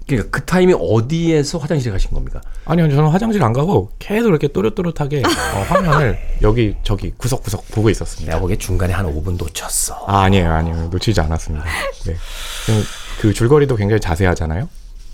그러니까 0.06 0.30
그 0.30 0.44
타임이 0.44 0.74
어디에서 0.78 1.58
화장실에 1.58 1.90
가신 1.90 2.10
겁니까? 2.12 2.40
아니요, 2.66 2.88
저는 2.88 3.10
화장실 3.10 3.42
안 3.42 3.52
가고 3.52 3.90
계속 3.98 4.28
이렇게 4.28 4.46
또렷또렷하게 4.46 5.22
어, 5.24 5.60
화면을 5.68 6.18
여기 6.42 6.76
저기 6.84 7.12
구석구석 7.16 7.68
보고 7.72 7.90
있었습니다. 7.90 8.30
내가 8.30 8.40
보기에 8.40 8.58
중간에 8.58 8.92
한 8.92 9.06
5분 9.06 9.38
놓쳤어. 9.38 10.04
아, 10.06 10.22
아니에요, 10.22 10.52
아니에요. 10.52 10.88
놓치지 10.88 11.20
않았습니다. 11.20 11.64
네. 12.06 12.14
음, 13.22 13.28
그 13.28 13.32
줄거리도 13.32 13.76
굉장히 13.76 14.00
자세하잖아요. 14.00 14.68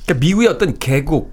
그러니까 0.05 0.21
미국의 0.21 0.49
어떤 0.49 0.79
개국, 0.79 1.33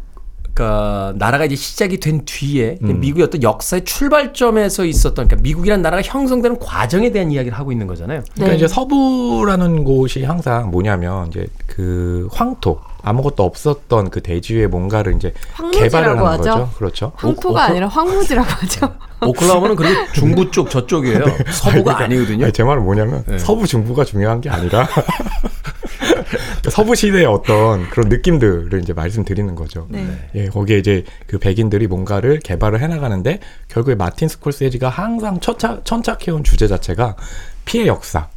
그러니까 0.54 1.14
나라가 1.18 1.46
이제 1.46 1.56
시작이 1.56 2.00
된 2.00 2.24
뒤에 2.26 2.80
음. 2.84 3.00
미국의 3.00 3.26
어떤 3.26 3.44
역사의 3.44 3.86
출발점에서 3.86 4.86
있었던, 4.86 5.28
그러니까 5.28 5.38
미국이라는 5.42 5.82
나라가 5.82 6.02
형성되는 6.04 6.60
과정에 6.60 7.12
대한 7.12 7.32
이야기를 7.32 7.58
하고 7.58 7.72
있는 7.72 7.88
거잖아요. 7.88 8.24
그러니까 8.34 8.52
네. 8.52 8.58
이제 8.58 8.68
서부라는 8.68 9.84
곳이 9.84 10.24
항상 10.24 10.72
뭐냐면 10.72 11.28
이제 11.28 11.48
그 11.68 12.28
황토 12.32 12.80
아무것도 13.06 13.44
없었던 13.44 14.10
그 14.10 14.22
대지에 14.22 14.66
뭔가를 14.68 15.16
이제 15.16 15.32
개발을 15.74 16.10
하는 16.10 16.24
황무지라고 16.24 16.28
하죠. 16.28 16.66
거죠. 16.66 16.78
그렇죠. 16.78 17.12
황토가 17.16 17.60
오- 17.60 17.64
아니라 17.64 17.88
황무지라고 17.88 18.50
하죠. 18.50 18.96
오클라호마는 19.26 19.76
그리고 19.76 20.12
중부 20.14 20.50
쪽 20.52 20.70
저쪽이에요. 20.72 21.24
서부가 21.54 22.00
아니거든요. 22.00 22.38
네. 22.40 22.44
아니, 22.46 22.54
제 22.54 22.64
말은 22.64 22.84
뭐냐면 22.84 23.24
네. 23.28 23.38
서부 23.38 23.68
중부가 23.68 24.04
중요한 24.04 24.42
게 24.42 24.50
아니라 24.50 24.88
서부 26.70 26.96
시대의 26.96 27.26
어떤 27.26 27.88
그런 27.92 28.10
느낌들을 28.10 28.80
이제 28.82 28.92
말씀드리는 28.94 29.54
거죠. 29.56 29.86
네. 29.90 30.06
예, 30.34 30.48
거기에 30.48 30.80
이제 30.80 31.04
그 31.28 31.38
백인들이 31.38 31.86
뭔가를 31.88 32.40
개발을 32.40 32.82
해나가는데 32.82 33.40
결국에 33.68 33.94
마틴 33.96 34.28
스콜세지가 34.28 34.90
항상 34.90 35.40
천착, 35.40 35.86
천착해온 35.86 36.44
주제 36.44 36.68
자체가 36.68 37.16
피해 37.66 37.86
역사. 37.86 38.28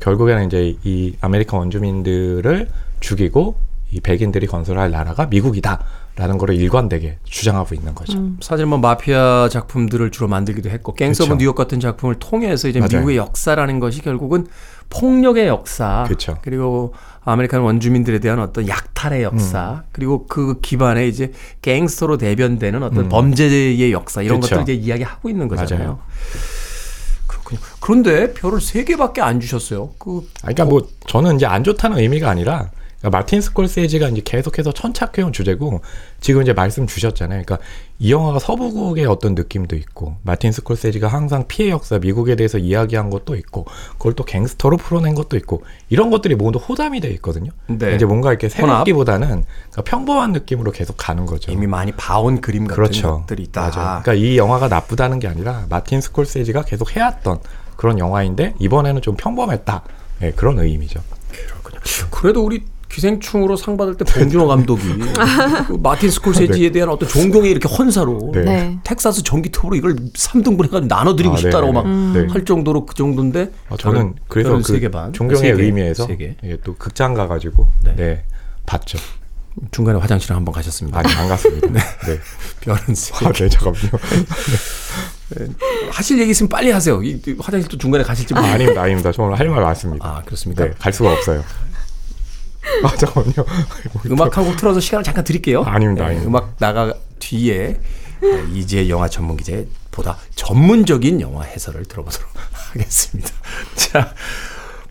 결국에는 0.00 0.46
이제 0.46 0.76
이 0.84 1.14
아메리칸 1.20 1.58
원주민들을 1.60 2.68
죽이고 3.00 3.56
이 3.94 4.00
백인들이 4.00 4.48
건설할 4.48 4.90
나라가 4.90 5.26
미국이다라는 5.26 6.36
거를 6.38 6.56
일관되게 6.56 7.18
주장하고 7.22 7.76
있는 7.76 7.94
거죠. 7.94 8.18
음. 8.18 8.38
사실 8.40 8.66
뭐 8.66 8.76
마피아 8.78 9.48
작품들을 9.48 10.10
주로 10.10 10.26
만들기도 10.26 10.68
했고 10.68 10.94
갱스 10.94 11.22
오브 11.22 11.30
그쵸. 11.30 11.38
뉴욕 11.38 11.54
같은 11.54 11.78
작품을 11.78 12.16
통해서 12.16 12.66
이제 12.66 12.80
맞아요. 12.80 12.90
미국의 12.90 13.16
역사라는 13.16 13.78
것이 13.78 14.02
결국은 14.02 14.48
폭력의 14.90 15.46
역사 15.46 16.04
그쵸. 16.08 16.38
그리고 16.42 16.92
아메리칸 17.24 17.60
원주민들에 17.60 18.18
대한 18.18 18.40
어떤 18.40 18.66
약탈의 18.66 19.22
역사 19.22 19.84
음. 19.84 19.88
그리고 19.92 20.26
그 20.26 20.60
기반에 20.60 21.06
이제 21.06 21.30
갱스터로 21.62 22.16
대변되는 22.16 22.82
어떤 22.82 23.04
음. 23.04 23.08
범죄의 23.08 23.92
역사 23.92 24.22
이런 24.22 24.40
그쵸. 24.40 24.56
것들을 24.56 24.74
이제 24.74 24.86
이야기하고 24.86 25.30
있는 25.30 25.46
거잖아요. 25.46 25.78
맞아요. 25.78 25.98
그렇군요. 27.28 27.60
그런데 27.78 28.34
별을 28.34 28.60
세 28.60 28.82
개밖에 28.82 29.20
안 29.20 29.38
주셨어요. 29.38 29.90
그 30.00 30.28
아니, 30.42 30.56
그러니까 30.56 30.64
뭐 30.64 30.88
저는 31.06 31.36
이제 31.36 31.46
안 31.46 31.62
좋다는 31.62 31.98
의미가 31.98 32.28
아니라 32.28 32.70
그러니까 33.04 33.18
마틴 33.18 33.42
스콜세지가 33.42 34.08
이제 34.08 34.22
계속해서 34.24 34.72
천착해온 34.72 35.34
주제고 35.34 35.82
지금 36.20 36.40
이제 36.40 36.54
말씀 36.54 36.86
주셨잖아요. 36.86 37.42
그러니까 37.44 37.58
이 37.98 38.10
영화가 38.10 38.38
서부국의 38.38 39.04
어떤 39.04 39.34
느낌도 39.34 39.76
있고 39.76 40.16
마틴 40.22 40.52
스콜세지가 40.52 41.08
항상 41.08 41.44
피해 41.46 41.68
역사 41.68 41.98
미국에 41.98 42.34
대해서 42.34 42.56
이야기한 42.56 43.10
것도 43.10 43.36
있고 43.36 43.66
그걸 43.98 44.14
또 44.14 44.24
갱스터로 44.24 44.78
풀어낸 44.78 45.14
것도 45.14 45.36
있고 45.36 45.62
이런 45.90 46.08
것들이 46.08 46.34
모두 46.34 46.58
호담이 46.58 47.00
돼 47.00 47.10
있거든요. 47.10 47.50
네. 47.66 47.94
이제 47.94 48.06
뭔가 48.06 48.30
이렇게. 48.30 48.48
새롭기보다는 48.48 49.44
그러니까 49.70 49.82
평범한 49.82 50.32
느낌으로 50.32 50.72
계속 50.72 50.96
가는 50.96 51.26
거죠. 51.26 51.52
이미 51.52 51.66
많이 51.66 51.92
봐온 51.92 52.40
그림 52.40 52.66
같은 52.66 52.74
그렇죠. 52.74 53.20
것들이 53.20 53.42
있다. 53.42 53.60
맞아요. 53.60 54.02
그러니까 54.02 54.14
이 54.14 54.38
영화가 54.38 54.68
나쁘다는 54.68 55.18
게 55.18 55.28
아니라 55.28 55.66
마틴 55.68 56.00
스콜세지가 56.00 56.62
계속 56.62 56.96
해왔던 56.96 57.40
그런 57.76 57.98
영화인데 57.98 58.54
이번에는 58.60 59.02
좀 59.02 59.16
평범했다. 59.16 59.82
네, 60.20 60.32
그런 60.32 60.58
의미죠. 60.58 61.00
그렇군요. 61.30 61.80
그래도 62.10 62.44
우리 62.44 62.64
기생충으로 62.94 63.56
상 63.56 63.76
받을 63.76 63.96
때 63.96 64.04
봉준호 64.04 64.46
감독이 64.46 64.82
그 65.66 65.72
마틴 65.82 66.10
스콜세지에 66.10 66.70
대한 66.70 66.88
어떤 66.88 67.08
존경의 67.08 67.50
이렇게 67.50 67.68
헌사로 67.68 68.30
네. 68.32 68.42
네. 68.42 68.78
텍사스 68.84 69.24
전기톱으로 69.24 69.74
이걸 69.74 69.96
3등분 69.96 70.64
해가지고 70.66 70.86
나눠드리고 70.86 71.34
아, 71.34 71.36
싶다라고 71.36 71.66
네, 71.66 71.72
막 71.72 71.86
네. 72.12 72.26
할 72.32 72.44
정도로 72.44 72.86
그 72.86 72.94
정도인데 72.94 73.50
어, 73.68 73.76
저는 73.76 74.14
그래서 74.28 74.60
그 74.62 75.12
존경의 75.12 75.50
의미에서. 75.50 76.06
예, 76.44 76.56
또 76.62 76.76
극장 76.76 77.14
가가지고 77.14 77.66
네. 77.82 77.96
네, 77.96 78.24
봤죠. 78.64 78.98
중간에 79.72 79.98
화장실을 79.98 80.36
한번 80.36 80.52
가셨습니다. 80.54 80.98
아니 80.98 81.12
안 81.14 81.28
갔습니다. 81.28 81.66
네. 81.72 82.18
별은 82.60 82.94
세 82.94 83.12
아, 83.26 83.32
네, 83.32 83.48
잠깐만요. 83.48 83.90
하실 85.90 86.20
얘기 86.20 86.30
있으면 86.30 86.48
빨리 86.48 86.70
하세요. 86.70 87.02
이, 87.02 87.20
이 87.26 87.36
화장실 87.40 87.68
또 87.68 87.76
중간에 87.76 88.04
가실지 88.04 88.34
아, 88.34 88.40
모르 88.40 88.52
아닙니다, 88.52 88.82
아닙니다. 88.82 89.10
정말 89.12 89.38
할 89.38 89.48
말 89.48 89.62
많습니다. 89.62 90.06
아 90.06 90.22
그렇습니까? 90.24 90.64
네, 90.64 90.70
갈 90.78 90.92
수가 90.92 91.12
없어요. 91.12 91.42
아, 92.84 92.96
잠깐만요. 92.96 93.44
음악 94.10 94.36
한 94.36 94.44
곡 94.44 94.56
틀어서 94.56 94.80
시간을 94.80 95.04
잠깐 95.04 95.24
드릴게요. 95.24 95.62
아닙니다, 95.62 96.06
아닙니다. 96.06 96.28
음악 96.28 96.56
나가 96.58 96.92
뒤에 97.18 97.80
네, 98.20 98.44
이제 98.54 98.88
영화 98.88 99.08
전문 99.08 99.36
기자의 99.36 99.66
보다 99.90 100.16
전문적인 100.34 101.20
영화 101.20 101.42
해설을 101.44 101.84
들어보도록 101.84 102.28
하겠습니다. 102.72 103.30
자, 103.76 104.14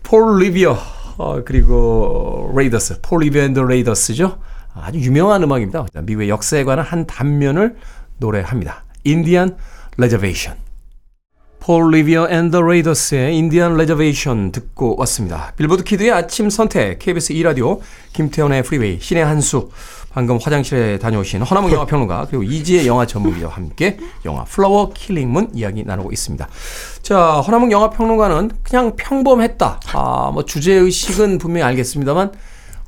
폴 0.02 0.38
리비어 0.40 0.78
어, 1.16 1.42
그리고 1.44 2.52
레이더스, 2.56 3.00
폴 3.02 3.20
리비어 3.22 3.42
앤드 3.42 3.60
레이더스죠. 3.60 4.38
아주 4.74 4.98
유명한 4.98 5.42
음악입니다. 5.42 5.86
미국의 6.02 6.28
역사에 6.28 6.64
관한 6.64 6.84
한 6.84 7.06
단면을 7.06 7.76
노래합니다. 8.18 8.84
인디안 9.04 9.56
레저베이션. 9.96 10.56
폴 11.66 11.92
리비어 11.92 12.28
앤 12.28 12.50
더 12.50 12.60
레이더스의 12.60 13.38
인디안 13.38 13.78
레저베이션 13.78 14.52
듣고 14.52 14.96
왔습니다. 14.98 15.54
빌보드 15.56 15.82
키드의 15.82 16.10
아침 16.10 16.50
선택 16.50 16.98
KBS 16.98 17.32
2라디오 17.32 17.80
김태현의 18.12 18.62
프리웨이 18.64 18.98
씨네한수 19.00 19.70
방금 20.12 20.36
화장실에 20.36 20.98
다녀오신 20.98 21.40
허남웅 21.40 21.72
영화 21.72 21.86
평론가 21.86 22.26
그리고 22.28 22.42
이지혜 22.42 22.84
영화 22.84 23.06
전문기자와 23.06 23.54
함께 23.54 23.96
영화 24.26 24.44
플라워 24.44 24.92
킬링문 24.92 25.52
이야기 25.54 25.84
나누고 25.84 26.12
있습니다. 26.12 26.46
자 27.00 27.40
허남웅 27.40 27.70
영화 27.70 27.88
평론가는 27.88 28.50
그냥 28.62 28.94
평범했다. 28.96 29.80
아뭐 29.94 30.44
주제 30.44 30.74
의식은 30.74 31.38
분명히 31.38 31.62
알겠습니다만 31.62 32.30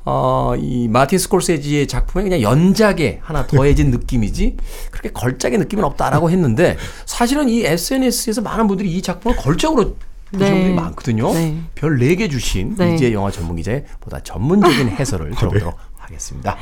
어, 0.09 0.55
이 0.55 0.87
마틴 0.87 1.19
스콜세지의 1.19 1.85
작품에 1.87 2.23
그냥 2.23 2.41
연작에 2.41 3.19
하나 3.21 3.45
더해진 3.45 3.91
느낌이지 3.91 4.55
그렇게 4.89 5.11
걸작의 5.11 5.57
느낌은 5.57 5.83
없다라고 5.83 6.31
했는데 6.31 6.77
사실은 7.05 7.49
이 7.49 7.65
SNS에서 7.65 8.41
많은 8.41 8.67
분들이 8.67 8.89
이 8.89 9.01
작품을 9.01 9.35
걸작으로 9.35 9.97
보시는 10.31 10.45
네. 10.45 10.51
분들이 10.51 10.73
많거든요. 10.73 11.33
네. 11.33 11.57
별 11.75 11.97
4개 11.97 12.31
주신 12.31 12.75
네. 12.77 12.95
이제 12.95 13.11
영화 13.11 13.31
전문 13.31 13.57
기자의 13.57 13.83
보다 13.99 14.21
전문적인 14.23 14.87
해설을 14.97 15.31
들어보도록 15.31 15.75
하겠습니다. 15.97 16.55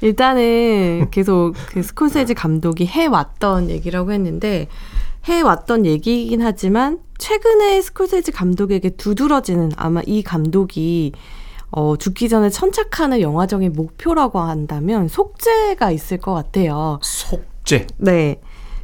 일단은 0.00 1.10
계속 1.12 1.54
그 1.68 1.84
스콜세지 1.84 2.34
감독이 2.34 2.86
해왔던 2.86 3.70
얘기라고 3.70 4.10
했는데 4.10 4.66
해왔던 5.26 5.86
얘기이긴 5.86 6.42
하지만 6.42 6.98
최근에 7.18 7.80
스콜세지 7.82 8.32
감독에게 8.32 8.90
두드러지는 8.90 9.70
아마 9.76 10.00
이 10.06 10.24
감독이 10.24 11.12
어, 11.70 11.96
죽기 11.96 12.28
전에 12.28 12.50
천착하는 12.50 13.20
영화적인 13.20 13.72
목표라고 13.72 14.40
한다면 14.40 15.08
속죄가 15.08 15.90
있을 15.90 16.18
것 16.18 16.34
같아요. 16.34 16.98
속죄. 17.02 17.86
네. 17.98 18.40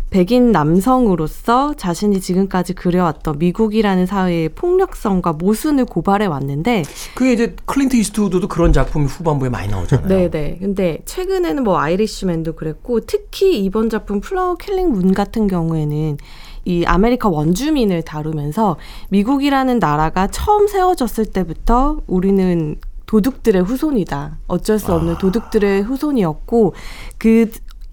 백인 0.09 0.53
남성으로서 0.53 1.75
자신이 1.75 2.21
지금까지 2.21 2.75
그려왔던 2.75 3.39
미국이라는 3.39 4.07
사회의 4.07 4.49
폭력성과 4.49 5.33
모순을 5.33 5.85
고발해 5.85 6.27
왔는데 6.27 6.85
그게 7.15 7.33
이제 7.33 7.57
클린트 7.65 7.97
이스트우드도 7.97 8.47
그런 8.47 8.73
작품이 8.73 9.07
후반부에 9.07 9.49
많이 9.49 9.69
나오잖아요. 9.69 10.07
네네. 10.07 10.59
근데 10.61 11.01
최근에는 11.07 11.65
뭐 11.65 11.81
아이리쉬맨도 11.81 12.55
그랬고 12.55 13.01
특히 13.01 13.63
이번 13.65 13.91
작품 13.91 14.21
플라워 14.21 14.55
킬링 14.55 14.93
문 14.93 15.13
같은 15.13 15.49
경우에는 15.49 16.19
이 16.67 16.85
아메리카 16.85 17.29
원주민을 17.29 18.03
다루면서 18.03 18.77
미국이라는 19.11 19.79
나라가 19.79 20.27
처음 20.27 20.67
세워졌을 20.67 21.27
때부터 21.27 22.01
우리는 22.07 22.77
도둑들의 23.07 23.63
후손이다. 23.63 24.39
어쩔 24.49 24.81
수 24.81 24.93
없는 24.93 25.17
도둑들의 25.19 25.83
후손이었고 25.83 26.75
그 27.19 27.51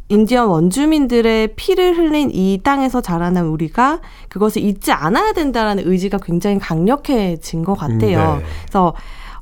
인디언 0.09 0.47
원주민들의 0.47 1.55
피를 1.55 1.97
흘린 1.97 2.31
이 2.33 2.59
땅에서 2.63 3.01
자라난 3.01 3.45
우리가 3.45 4.01
그것을 4.29 4.63
잊지 4.63 4.91
않아야 4.91 5.33
된다라는 5.33 5.87
의지가 5.87 6.17
굉장히 6.23 6.57
강력해진 6.59 7.63
것 7.63 7.75
같아요. 7.75 8.37
네. 8.37 8.45
그래서 8.63 8.93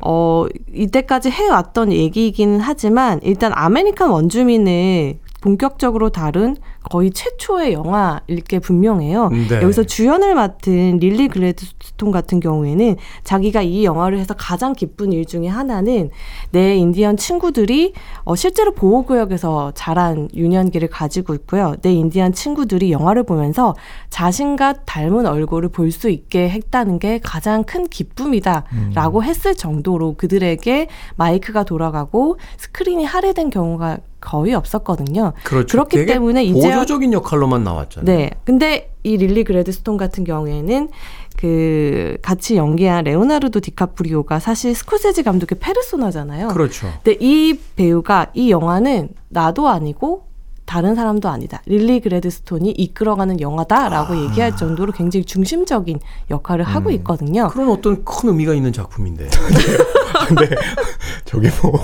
어, 0.03 0.45
이때까지 0.73 1.29
해왔던 1.29 1.91
얘기이기는 1.93 2.59
하지만 2.59 3.19
일단 3.23 3.51
아메리칸 3.55 4.09
원주민을 4.09 5.19
본격적으로 5.41 6.09
다룬 6.09 6.55
거의 6.89 7.11
최초의 7.11 7.73
영화일 7.73 8.41
게 8.47 8.59
분명해요. 8.59 9.29
네. 9.29 9.61
여기서 9.61 9.83
주연을 9.83 10.35
맡은 10.35 10.97
릴리 10.97 11.27
글래드스톤 11.27 12.11
같은 12.11 12.39
경우에는 12.39 12.95
자기가 13.23 13.61
이 13.61 13.83
영화를 13.83 14.17
해서 14.19 14.33
가장 14.37 14.73
기쁜 14.73 15.11
일 15.11 15.25
중에 15.25 15.47
하나는 15.47 16.09
내 16.51 16.75
인디언 16.75 17.17
친구들이 17.17 17.93
어, 18.23 18.35
실제로 18.35 18.73
보호구역에서 18.73 19.73
자란 19.75 20.29
유년기를 20.33 20.87
가지고 20.89 21.33
있고요. 21.35 21.75
내 21.81 21.91
인디언 21.91 22.33
친구들이 22.33 22.91
영화를 22.91 23.23
보면서 23.23 23.75
자신과 24.09 24.85
닮은 24.85 25.25
얼굴을 25.25 25.69
볼 25.69 25.91
수 25.91 26.09
있게 26.09 26.49
했다는 26.49 26.99
게 26.99 27.19
가장 27.21 27.63
큰 27.65 27.85
기쁨이다라고 27.87 29.23
했을 29.23 29.55
정도로 29.55 30.13
그들에게 30.15 30.87
마이크가 31.17 31.63
돌아가고 31.65 32.37
스크린이 32.57 33.03
할애된 33.03 33.49
경우가 33.49 33.97
거의 34.21 34.53
없었거든요. 34.53 35.33
그렇죠. 35.43 35.77
렇기 35.77 35.97
되게 35.97 36.13
때문에 36.13 36.43
이제 36.43 36.69
보조적인 36.69 37.11
역할로만 37.11 37.63
나왔잖아요. 37.63 38.05
네. 38.05 38.29
근데 38.45 38.93
이 39.03 39.17
릴리 39.17 39.43
글래드스톤 39.43 39.97
같은 39.97 40.23
경우에는 40.23 40.89
그 41.37 42.17
같이 42.21 42.55
연기한 42.55 43.03
레오나르도 43.03 43.59
디카프리오가 43.59 44.39
사실 44.39 44.75
스콜세지 44.75 45.23
감독의 45.23 45.57
페르소나잖아요. 45.59 46.49
그렇죠. 46.49 46.87
근데 47.03 47.17
이 47.19 47.59
배우가 47.75 48.27
이 48.33 48.51
영화는 48.51 49.09
나도 49.29 49.67
아니고 49.67 50.27
다른 50.65 50.95
사람도 50.95 51.27
아니다. 51.27 51.61
릴리 51.65 51.99
그레드스톤이 51.99 52.71
이끌어가는 52.71 53.41
영화다라고 53.41 54.13
아. 54.13 54.17
얘기할 54.17 54.55
정도로 54.55 54.93
굉장히 54.93 55.25
중심적인 55.25 55.99
역할을 56.29 56.63
하고 56.63 56.89
음. 56.89 56.95
있거든요. 56.95 57.49
그런 57.49 57.69
어떤 57.69 58.05
큰 58.05 58.29
의미가 58.29 58.53
있는 58.53 58.71
작품인데. 58.71 59.29
근데 60.27 60.55
저기 61.25 61.49
뭐 61.61 61.79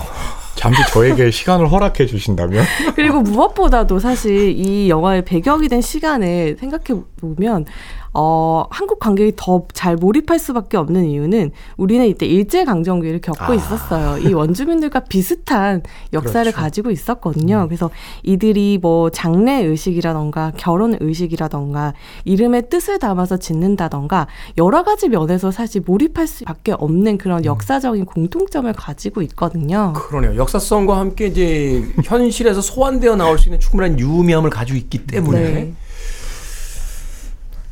잠시 0.57 0.81
저에게 0.91 1.29
시간을 1.31 1.71
허락해 1.71 2.05
주신다면? 2.05 2.65
그리고 2.95 3.21
무엇보다도 3.21 3.99
사실 3.99 4.49
이 4.49 4.89
영화의 4.89 5.23
배경이 5.23 5.69
된 5.69 5.81
시간을 5.81 6.57
생각해 6.59 7.01
보면 7.21 7.65
어, 8.13 8.65
한국 8.69 8.99
관객이 8.99 9.33
더 9.35 9.67
잘 9.73 9.95
몰입할 9.95 10.39
수밖에 10.39 10.77
없는 10.77 11.05
이유는 11.05 11.51
우리는 11.77 12.05
이때 12.05 12.25
일제 12.25 12.63
강점기를 12.65 13.21
겪고 13.21 13.53
아. 13.53 13.55
있었어요. 13.55 14.17
이 14.27 14.33
원주민들과 14.33 15.01
비슷한 15.01 15.83
역사를 16.13 16.43
그렇죠. 16.51 16.57
가지고 16.57 16.91
있었거든요. 16.91 17.65
그래서 17.67 17.89
이들이 18.23 18.79
뭐 18.81 19.09
장례 19.09 19.63
의식이라던가 19.63 20.53
결혼 20.57 20.97
의식이라던가 20.99 21.93
이름의 22.25 22.69
뜻을 22.69 22.99
담아서 22.99 23.37
짓는다던가 23.37 24.27
여러 24.57 24.83
가지 24.83 25.09
면에서 25.09 25.51
사실 25.51 25.83
몰입할 25.85 26.27
수밖에 26.27 26.71
없는 26.71 27.17
그런 27.17 27.45
역사적인 27.45 28.05
공통점을 28.05 28.71
가지고 28.73 29.21
있거든요. 29.21 29.93
그러네요. 29.93 30.35
역사성과 30.37 30.97
함께 30.97 31.27
이제 31.27 31.83
현실에서 32.03 32.61
소환되어 32.61 33.15
나올 33.15 33.37
수 33.37 33.49
있는 33.49 33.59
충분한 33.59 33.99
유의미함을 33.99 34.49
가지고 34.49 34.77
있기 34.77 35.05
때문에. 35.05 35.39
네. 35.39 35.73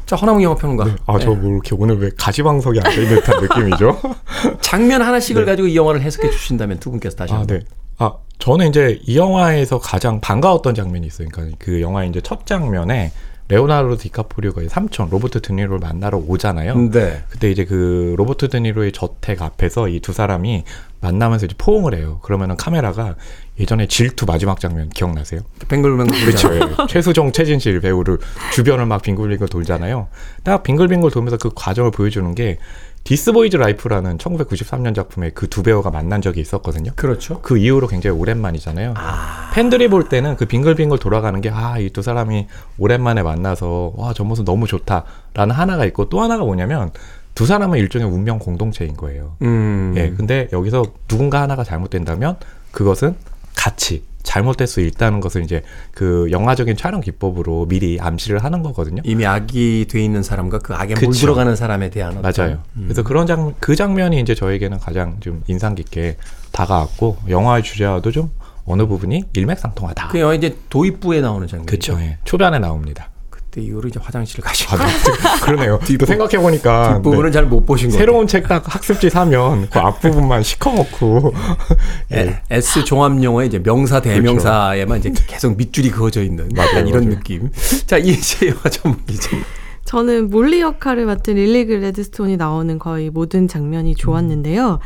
자, 0.05 0.15
허나무 0.15 0.41
영화평론가. 0.43 0.97
아, 1.07 1.19
저 1.19 1.29
네. 1.29 1.35
뭐 1.35 1.51
이렇게 1.51 1.75
오늘 1.77 1.97
왜 1.99 2.11
가지방석에 2.15 2.79
앉아있는 2.79 3.15
듯한 3.15 3.41
느낌이죠? 3.41 3.99
장면 4.61 5.01
하나씩을 5.01 5.45
가지고 5.45 5.67
이 5.67 5.75
영화를 5.75 6.01
해석해 6.01 6.29
주신다면 6.29 6.79
두 6.79 6.91
분께서 6.91 7.15
다시 7.15 7.33
아, 7.33 7.39
한번. 7.39 7.59
네. 7.59 7.65
아, 7.97 8.13
저는 8.37 8.67
이제 8.67 8.99
이 9.03 9.17
영화에서 9.17 9.79
가장 9.79 10.21
반가웠던 10.21 10.75
장면이 10.75 11.07
있어요. 11.07 11.27
그러니까 11.31 11.57
그 11.59 11.81
영화의 11.81 12.09
이제 12.09 12.21
첫 12.21 12.45
장면에 12.45 13.11
레오나르도 13.47 13.97
디카프리오가 13.97 14.63
이 14.63 14.69
삼촌 14.69 15.09
로버트 15.09 15.41
드니로를 15.41 15.77
만나러 15.79 16.17
오잖아요. 16.17 16.89
네. 16.91 17.23
그때 17.29 17.51
이제 17.51 17.63
그 17.65 18.15
로버트 18.17 18.49
드니로의 18.49 18.91
저택 18.91 19.41
앞에서 19.41 19.87
이 19.89 19.99
두 19.99 20.13
사람이 20.13 20.63
만나면서 21.01 21.45
이제 21.45 21.55
포옹을 21.57 21.95
해요. 21.95 22.19
그러면은 22.23 22.55
카메라가 22.57 23.15
예전에 23.59 23.87
질투 23.87 24.25
마지막 24.25 24.59
장면 24.59 24.89
기억나세요? 24.89 25.41
뱅글뱅글 25.67 26.25
그렇죠. 26.25 26.55
예. 26.55 26.59
최수종, 26.89 27.31
최진실 27.31 27.79
배우를 27.81 28.17
주변을 28.53 28.85
막 28.87 29.01
빙글빙글 29.03 29.47
돌잖아요. 29.47 30.07
딱 30.43 30.63
빙글빙글 30.63 31.11
돌면서 31.11 31.37
그 31.37 31.51
과정을 31.55 31.91
보여주는 31.91 32.33
게 32.33 32.57
디스보이즈 33.05 33.55
라이프라는 33.57 34.17
1993년 34.17 34.95
작품에 34.95 35.29
그 35.29 35.47
두 35.47 35.61
배우가 35.63 35.91
만난 35.91 36.21
적이 36.21 36.41
있었거든요. 36.41 36.91
그렇죠. 36.95 37.39
그 37.41 37.57
이후로 37.57 37.87
굉장히 37.87 38.17
오랜만이잖아요. 38.17 38.95
팬들이 39.53 39.87
볼 39.87 40.09
때는 40.09 40.35
그 40.35 40.45
빙글빙글 40.45 40.97
돌아가는 40.97 41.39
게 41.39 41.49
아, 41.51 41.77
이 41.77 41.89
두 41.91 42.01
사람이 42.01 42.47
오랜만에 42.79 43.21
만나서 43.21 43.93
와, 43.95 44.11
저 44.13 44.23
모습 44.23 44.43
너무 44.43 44.65
좋다라는 44.67 45.51
하나가 45.55 45.85
있고 45.85 46.09
또 46.09 46.19
하나가 46.21 46.43
뭐냐면 46.43 46.91
두 47.35 47.45
사람은 47.45 47.77
일종의 47.77 48.07
운명 48.09 48.39
공동체인 48.39 48.97
거예요. 48.97 49.35
음. 49.43 49.93
예, 49.97 50.09
근데 50.09 50.49
여기서 50.51 50.85
누군가 51.07 51.41
하나가 51.41 51.63
잘못된다면 51.63 52.37
그것은 52.71 53.15
같이 53.55 54.03
잘못될 54.25 54.67
수 54.67 54.81
있다는 54.81 55.21
것을 55.21 55.43
이제 55.43 55.61
그 55.93 56.27
영화적인 56.31 56.75
촬영 56.75 56.99
기법으로 56.99 57.67
미리 57.67 57.97
암시를 58.01 58.43
하는 58.43 58.61
거거든요. 58.63 59.01
이미 59.05 59.25
악이 59.25 59.85
돼 59.89 60.03
있는 60.03 60.23
사람과 60.23 60.59
그 60.59 60.73
악에 60.73 60.95
그쵸. 60.95 61.07
물들어가는 61.07 61.55
사람에 61.55 61.89
대한 61.91 62.17
어떤- 62.17 62.33
맞아요. 62.45 62.63
그래서 62.83 63.03
그런 63.03 63.27
장, 63.27 63.53
그 63.59 63.75
장면이 63.75 64.19
이제 64.19 64.35
저에게는 64.35 64.79
가장 64.79 65.17
좀 65.21 65.43
인상 65.47 65.75
깊게 65.75 66.17
다가왔고 66.51 67.17
영화의 67.29 67.63
주제와도 67.63 68.11
좀 68.11 68.31
어느 68.65 68.85
부분이 68.87 69.23
일맥상통하다. 69.33 70.07
그 70.09 70.19
영화 70.19 70.33
이제 70.33 70.57
도입부에 70.69 71.21
나오는 71.21 71.47
장면이죠. 71.47 71.71
그쵸. 71.71 71.97
예. 72.01 72.17
초반에 72.25 72.57
나옵니다. 72.59 73.09
그때 73.55 73.61
이후로 73.61 73.87
이제 73.87 73.99
화장실 74.03 74.41
가시고 74.43 74.75
아, 74.75 74.85
네. 74.85 74.91
그러네요. 75.41 75.79
또 75.97 76.05
생각해 76.05 76.37
보니까 76.37 76.95
뒷부분은 76.95 77.31
잘못 77.31 77.65
보신 77.65 77.89
거예요. 77.89 77.99
새로운 77.99 78.27
책 78.27 78.45
딱 78.47 78.63
학습지 78.75 79.09
사면 79.09 79.67
그 79.71 79.79
앞부분만 79.79 80.43
시커멓고 80.43 81.33
예. 82.13 82.17
예, 82.17 82.41
S 82.51 82.83
종합 82.83 83.23
영어의 83.23 83.47
이제 83.47 83.57
명사 83.59 84.01
대명사에만 84.01 84.99
이제 84.99 85.11
계속 85.25 85.55
밑줄이 85.57 85.89
그어져 85.89 86.21
있는 86.21 86.49
맞아요, 86.55 86.69
약간 86.69 86.87
이런 86.87 87.05
맞아요. 87.05 87.17
느낌. 87.17 87.49
자 87.87 87.97
이제 87.97 88.49
영화 88.49 88.69
전문 88.69 88.99
기자. 89.05 89.29
저는 89.85 90.29
몰리 90.29 90.61
역할을 90.61 91.05
맡은 91.05 91.35
릴리 91.35 91.65
글래드스톤이 91.65 92.37
나오는 92.37 92.77
거의 92.77 93.09
모든 93.09 93.47
장면이 93.47 93.95
좋았는데요. 93.95 94.79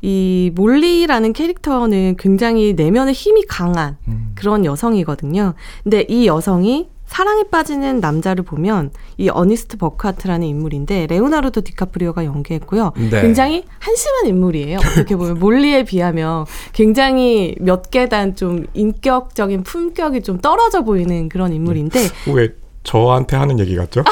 이 0.00 0.50
몰리라는 0.54 1.32
캐릭터는 1.32 2.16
굉장히 2.18 2.72
내면의 2.74 3.14
힘이 3.14 3.44
강한 3.46 3.96
그런 4.34 4.64
여성이거든요. 4.64 5.54
근데 5.82 6.04
이 6.08 6.26
여성이 6.26 6.88
사랑에 7.08 7.42
빠지는 7.50 8.00
남자를 8.00 8.44
보면 8.44 8.90
이 9.16 9.28
어니스트 9.28 9.76
버크하트라는 9.78 10.46
인물인데 10.46 11.06
레오나르도 11.08 11.62
디카프리오가 11.62 12.24
연기했고요. 12.24 12.92
네. 13.10 13.22
굉장히 13.22 13.64
한심한 13.80 14.26
인물이에요. 14.26 14.78
어떻게 14.78 15.16
보면 15.16 15.38
몰리에 15.38 15.84
비하면 15.84 16.44
굉장히 16.72 17.56
몇 17.60 17.90
계단 17.90 18.36
좀 18.36 18.66
인격적인 18.74 19.62
품격이 19.64 20.22
좀 20.22 20.38
떨어져 20.38 20.84
보이는 20.84 21.28
그런 21.28 21.52
인물인데 21.52 22.00
왜 22.34 22.50
저한테 22.88 23.36
하는 23.36 23.60
얘기 23.60 23.76
같죠? 23.76 24.02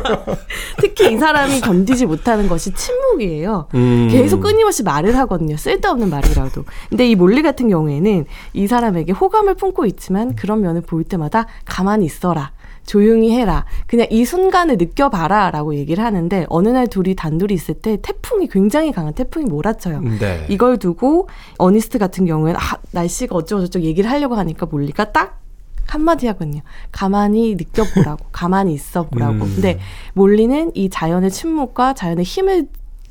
특히 0.80 1.12
이 1.12 1.18
사람이 1.18 1.60
견디지 1.60 2.06
못하는 2.06 2.48
것이 2.48 2.72
침묵이에요. 2.72 3.68
음. 3.74 4.08
계속 4.10 4.40
끊임없이 4.40 4.82
말을 4.82 5.14
하거든요. 5.18 5.58
쓸데없는 5.58 6.08
말이라도. 6.08 6.64
근데 6.88 7.06
이 7.06 7.14
몰리 7.14 7.42
같은 7.42 7.68
경우에는 7.68 8.24
이 8.54 8.66
사람에게 8.66 9.12
호감을 9.12 9.56
품고 9.56 9.84
있지만 9.84 10.34
그런 10.36 10.62
면을 10.62 10.80
볼 10.80 11.04
때마다 11.04 11.46
가만히 11.66 12.06
있어라. 12.06 12.52
조용히 12.86 13.36
해라. 13.36 13.66
그냥 13.86 14.06
이 14.08 14.24
순간을 14.24 14.78
느껴봐라. 14.78 15.50
라고 15.50 15.74
얘기를 15.74 16.02
하는데 16.02 16.46
어느 16.48 16.70
날 16.70 16.86
둘이 16.86 17.14
단둘이 17.14 17.52
있을 17.52 17.74
때 17.74 17.98
태풍이 18.00 18.48
굉장히 18.48 18.90
강한 18.90 19.12
태풍이 19.12 19.44
몰아쳐요. 19.44 20.00
네. 20.18 20.46
이걸 20.48 20.78
두고 20.78 21.28
어니스트 21.58 21.98
같은 21.98 22.24
경우에는 22.24 22.58
아, 22.58 22.78
날씨가 22.92 23.36
어쩌고저쩌고 23.36 23.84
얘기를 23.84 24.10
하려고 24.10 24.36
하니까 24.36 24.64
몰리가 24.64 25.12
딱 25.12 25.40
한마디 25.88 26.26
하거든요. 26.28 26.60
가만히 26.92 27.54
느껴보라고. 27.56 28.26
가만히 28.32 28.74
있어보라고. 28.74 29.44
음. 29.44 29.52
근데 29.54 29.78
몰리는 30.14 30.72
이 30.74 30.88
자연의 30.88 31.30
침묵과 31.30 31.94
자연의 31.94 32.24
힘을 32.24 32.68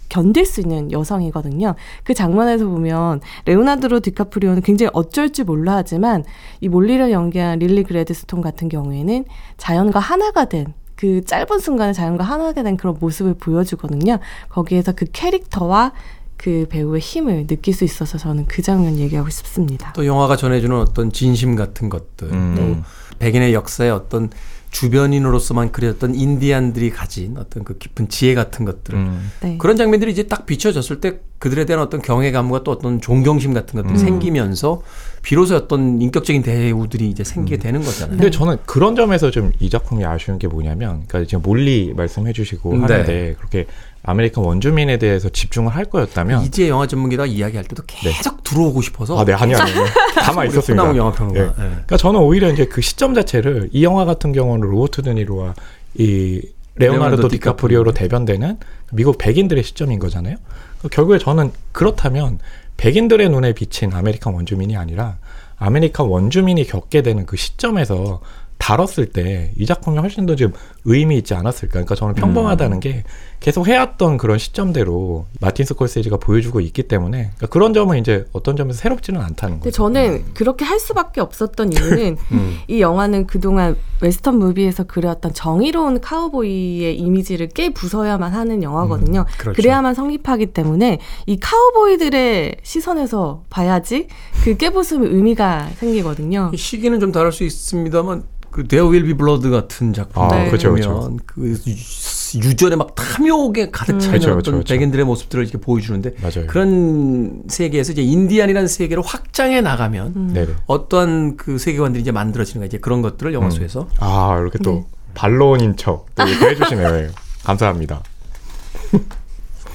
견딜 0.09 0.45
수 0.45 0.61
있는 0.61 0.91
여성이거든요. 0.91 1.75
그 2.05 2.13
장면에서 2.13 2.65
보면 2.65 3.19
레오나르도 3.45 3.99
디카프리오는 3.99 4.61
굉장히 4.61 4.89
어쩔 4.93 5.31
줄 5.31 5.43
몰라 5.43 5.75
하지만 5.75 6.23
이 6.61 6.69
몰리를 6.69 7.11
연기한 7.11 7.59
릴리 7.59 7.83
글래드스톤 7.83 8.41
같은 8.41 8.69
경우에는 8.69 9.25
자연과 9.57 9.99
하나가 9.99 10.45
된 10.45 10.73
그 10.97 11.23
짧은 11.23 11.59
순간에 11.59 11.93
자연과 11.93 12.23
하나가 12.23 12.63
된 12.63 12.75
그런 12.75 12.97
모습을 12.99 13.35
보여주거든요. 13.35 14.17
거기에서 14.49 14.91
그 14.91 15.05
캐릭터와 15.13 15.93
그 16.37 16.67
배우의 16.69 17.01
힘을 17.01 17.47
느낄 17.47 17.73
수 17.73 17.83
있어서 17.83 18.17
저는 18.17 18.45
그 18.45 18.61
장면 18.61 18.97
얘기하고 18.97 19.29
싶습니다. 19.29 19.91
또 19.93 20.05
영화가 20.05 20.37
전해주는 20.37 20.75
어떤 20.77 21.11
진심 21.11 21.55
같은 21.55 21.89
것들, 21.89 22.31
음. 22.31 22.55
또 22.55 23.17
백인의 23.19 23.53
역사의 23.53 23.91
어떤 23.91 24.29
주변인으로서만 24.69 25.71
그렸던 25.71 26.13
인디안들이 26.13 26.89
가진 26.91 27.37
어떤 27.37 27.63
그 27.63 27.77
깊은 27.77 28.09
지혜 28.09 28.35
같은 28.35 28.65
것들, 28.65 28.95
음. 28.95 29.31
네. 29.41 29.57
그런 29.57 29.77
장면들이 29.77 30.11
이제 30.11 30.23
딱 30.23 30.45
비춰졌을 30.45 30.99
때 30.99 31.19
그들에 31.39 31.65
대한 31.65 31.81
어떤 31.81 32.01
경외감과 32.01 32.63
또 32.63 32.71
어떤 32.71 32.99
존경심 32.99 33.53
같은 33.53 33.81
것들이 33.81 33.93
음. 33.93 33.97
생기면서 33.97 34.81
비로소 35.21 35.55
어떤 35.55 36.01
인격적인 36.01 36.41
대우들이 36.43 37.09
이제 37.09 37.23
생기게 37.23 37.57
되는 37.57 37.81
거잖아요. 37.81 38.17
근데 38.17 38.29
저는 38.29 38.57
그런 38.65 38.95
점에서 38.95 39.31
좀 39.31 39.51
이 39.59 39.69
작품이 39.69 40.05
아쉬운 40.05 40.37
게 40.37 40.47
뭐냐면, 40.47 41.03
그러니까 41.07 41.27
지금 41.27 41.41
몰리 41.41 41.93
말씀해 41.95 42.33
주시고 42.33 42.73
네. 42.73 42.79
하는데, 42.81 43.35
그렇게 43.37 43.65
아메리칸 44.07 44.41
원주민에 44.43 44.97
대해서 44.97 45.27
집중을 45.27 45.75
할 45.75 45.85
거였다면, 45.85 46.43
이제 46.43 46.69
영화 46.69 46.87
전문 46.87 47.08
기자가 47.08 47.25
이야기할 47.25 47.65
때도 47.65 47.83
계속 47.85 48.41
들어오고 48.41 48.81
싶어서 48.81 49.19
아, 49.19 49.25
네, 49.25 49.33
아니, 49.33 49.53
아니, 49.53 49.71
가만히 50.15 50.49
있었습니다. 50.49 50.95
영화 50.95 51.11
평론가. 51.11 51.39
예. 51.39 51.45
예. 51.45 51.51
그러니까 51.53 51.97
저는 51.97 52.21
오히려 52.21 52.49
이제 52.49 52.65
그 52.65 52.79
시점 52.79 53.13
자체를 53.13 53.69
이 53.73 53.83
영화 53.83 54.05
같은 54.05 54.31
경우는 54.31 54.65
로버트 54.65 55.01
드니로와 55.01 55.53
이 55.95 56.41
레오나르도 56.75 56.77
레오나르도 56.77 57.27
디카프리오. 57.27 57.29
디카프리오로 57.29 57.91
대변되는 57.91 58.57
미국 58.93 59.17
백인들의 59.17 59.61
시점인 59.63 59.99
거잖아요. 59.99 60.37
그러니까 60.77 60.95
결국에 60.95 61.17
저는 61.17 61.51
그렇다면 61.73 62.39
백인들의 62.77 63.27
눈에 63.29 63.53
비친 63.53 63.93
아메리칸 63.93 64.33
원주민이 64.33 64.77
아니라 64.77 65.17
아메리칸 65.57 66.05
원주민이 66.05 66.65
겪게 66.65 67.01
되는 67.01 67.25
그 67.25 67.35
시점에서 67.35 68.21
다뤘을 68.57 69.07
때 69.07 69.51
이 69.57 69.65
작품이 69.65 69.97
훨씬 69.97 70.25
더 70.25 70.39
좀 70.39 70.53
의미 70.85 71.17
있지 71.17 71.33
않았을까. 71.33 71.73
그러니까 71.73 71.95
저는 71.95 72.15
평범하다는 72.15 72.79
게 72.79 73.03
계속 73.39 73.67
해왔던 73.67 74.17
그런 74.17 74.37
시점대로 74.37 75.25
마틴 75.39 75.65
스콜세지가 75.65 76.17
보여주고 76.17 76.59
있기 76.61 76.83
때문에 76.83 77.31
그러니까 77.35 77.47
그런 77.47 77.73
점은 77.73 77.97
이제 77.99 78.25
어떤 78.33 78.55
점에서 78.55 78.79
새롭지는 78.79 79.21
않다는 79.21 79.59
거죠. 79.59 79.71
저는 79.71 80.33
그렇게 80.33 80.65
할 80.65 80.79
수밖에 80.79 81.21
없었던 81.21 81.73
이유는 81.73 82.17
음. 82.31 82.57
이 82.67 82.81
영화는 82.81 83.27
그동안 83.27 83.75
웨스턴 84.01 84.37
무비에서 84.39 84.83
그려왔던 84.83 85.33
정의로운 85.33 86.01
카우보이의 86.01 86.97
이미지를 86.97 87.49
깨 87.49 87.69
부숴야만 87.69 88.29
하는 88.29 88.63
영화거든요. 88.63 89.25
그렇죠. 89.37 89.55
그래야만 89.55 89.93
성립하기 89.93 90.47
때문에 90.47 90.99
이 91.25 91.37
카우보이들의 91.39 92.57
시선에서 92.63 93.43
봐야지 93.49 94.07
그 94.43 94.55
깨부수면 94.57 95.13
의미가 95.13 95.69
생기거든요. 95.77 96.51
이 96.53 96.57
시기는 96.57 96.99
좀 96.99 97.11
다를 97.11 97.31
수 97.31 97.43
있습니다만 97.43 98.23
그 98.57 98.67
There 98.67 98.87
Will 98.89 99.03
Be 99.03 99.13
Blood 99.13 99.47
같은 99.51 99.93
작품 99.93 100.23
아, 100.23 100.29
네. 100.35 100.47
그렇죠, 100.47 100.71
보면 100.71 101.19
그 101.27 101.55
유- 101.67 102.39
유전에 102.43 102.75
막 102.75 102.95
탐욕에 102.95 103.69
가득 103.69 103.99
차 103.99 104.07
있는 104.07 104.19
그렇죠, 104.19 104.29
어떤 104.31 104.33
그렇죠, 104.41 104.51
그렇죠. 104.53 104.73
백인들의 104.73 105.05
모습들을 105.05 105.43
이렇게 105.43 105.59
보여주는데 105.59 106.15
맞아요. 106.19 106.47
그런 106.47 107.43
세계에서 107.47 107.91
이제 107.91 108.01
인디안이라는 108.01 108.67
세계를 108.67 109.03
확장해 109.05 109.61
나가면 109.61 110.13
음. 110.15 110.55
어떠한 110.65 111.37
그 111.37 111.59
세계관들이 111.59 112.01
이제 112.01 112.11
만들어지는 112.11 112.61
가 112.61 112.65
이제 112.65 112.79
그런 112.79 113.03
것들을 113.03 113.31
영화 113.35 113.45
음. 113.45 113.51
속에서 113.51 113.87
아 113.99 114.35
이렇게 114.41 114.57
또 114.63 114.71
네. 114.71 114.85
반론인 115.13 115.77
척 115.77 116.07
또 116.15 116.23
이렇게 116.27 116.47
해주시네요. 116.55 116.87
예. 116.95 117.09
감사합니다. 117.45 118.01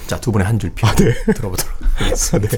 자, 0.09 0.19
두 0.21 0.33
분의 0.33 0.45
한 0.45 0.59
줄평 0.59 0.91
네. 0.97 1.13
들어보도록 1.35 1.73
하겠습니다. 1.95 2.57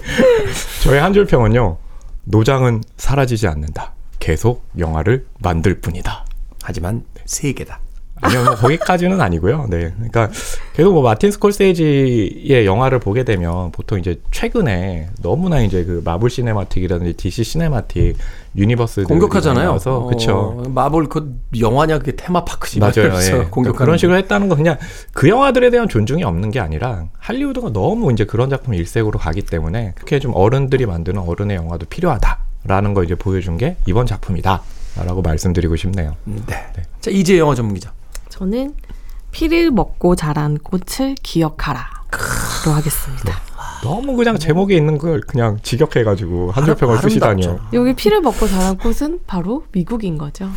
저의 0.85 1.03
한 1.03 1.13
줄 1.13 1.27
평은요. 1.27 1.77
노장은 2.25 2.83
사라지지 2.97 3.47
않는다. 3.47 3.93
계속 4.25 4.65
영화를 4.79 5.27
만들 5.39 5.81
뿐이다. 5.83 6.25
하지만 6.63 7.05
세 7.27 7.53
개다. 7.53 7.81
아니요, 8.23 8.45
뭐 8.45 8.55
거기까지는 8.55 9.21
아니고요. 9.21 9.67
네. 9.69 9.93
그러니까 9.97 10.31
계속 10.73 10.95
뭐 10.95 11.03
마틴 11.03 11.31
스콜세지의 11.31 12.65
영화를 12.65 13.01
보게 13.01 13.25
되면 13.25 13.71
보통 13.73 13.99
이제 13.99 14.23
최근에 14.31 15.11
너무나 15.21 15.61
이제 15.61 15.85
그 15.85 16.01
마블 16.03 16.31
시네마틱이라든지 16.31 17.13
DC 17.13 17.45
시네마틱 17.45 18.17
유니버스 18.57 19.03
공격하잖아요. 19.03 19.79
서 19.79 20.05
그쵸. 20.05 20.33
어, 20.57 20.69
마블 20.71 21.07
그 21.11 21.37
영화냐 21.59 21.99
그게 21.99 22.17
테마파크지. 22.17 22.81
맞아요. 22.81 22.93
그래서 22.95 23.27
예. 23.27 23.31
그러니까 23.33 23.51
공격하는 23.51 23.85
그런 23.85 23.99
식으로 23.99 24.17
했다는 24.17 24.49
건 24.49 24.57
그냥 24.57 24.79
그 25.13 25.29
영화들에 25.29 25.69
대한 25.69 25.87
존중이 25.87 26.25
없는 26.25 26.51
게 26.51 26.61
아니라 26.61 27.09
할리우드가 27.19 27.75
너무 27.75 28.11
이제 28.11 28.25
그런 28.25 28.49
작품 28.49 28.73
일색으로 28.73 29.19
가기 29.19 29.43
때문에 29.43 29.93
그렇게 29.97 30.19
좀 30.19 30.33
어른들이 30.35 30.87
만드는 30.87 31.21
어른의 31.21 31.59
영화도 31.59 31.87
필요하다 31.91 32.54
라는 32.65 32.95
걸 32.95 33.05
이제 33.05 33.15
보여준 33.15 33.57
게 33.57 33.77
이번 33.87 34.07
작품이다 34.07 34.63
라고 34.97 35.23
말씀드리고 35.23 35.77
싶네요. 35.77 36.17
네. 36.25 36.73
자, 37.01 37.11
이제 37.11 37.39
영화 37.39 37.55
전문 37.55 37.75
기자. 37.75 37.93
저는 38.29 38.75
피를 39.33 39.71
먹고 39.71 40.17
자란 40.17 40.59
꽃을 40.59 41.17
기억하라 41.23 41.89
로 42.67 42.73
하겠습니다. 42.73 43.41
너무 43.85 44.17
그냥 44.17 44.39
제목에 44.39 44.75
있는 44.77 44.97
걸 44.97 45.21
그냥 45.21 45.59
직역해가지고 45.63 46.53
한줄 46.53 46.75
평을 46.75 46.99
쓰시다니요. 46.99 47.61
여기 47.75 47.95
피를 47.95 48.21
먹고 48.23 48.49
자란 48.49 48.79
꽃은 48.79 49.21
바로 49.27 49.65
미국인 49.73 50.17
거죠. 50.17 50.49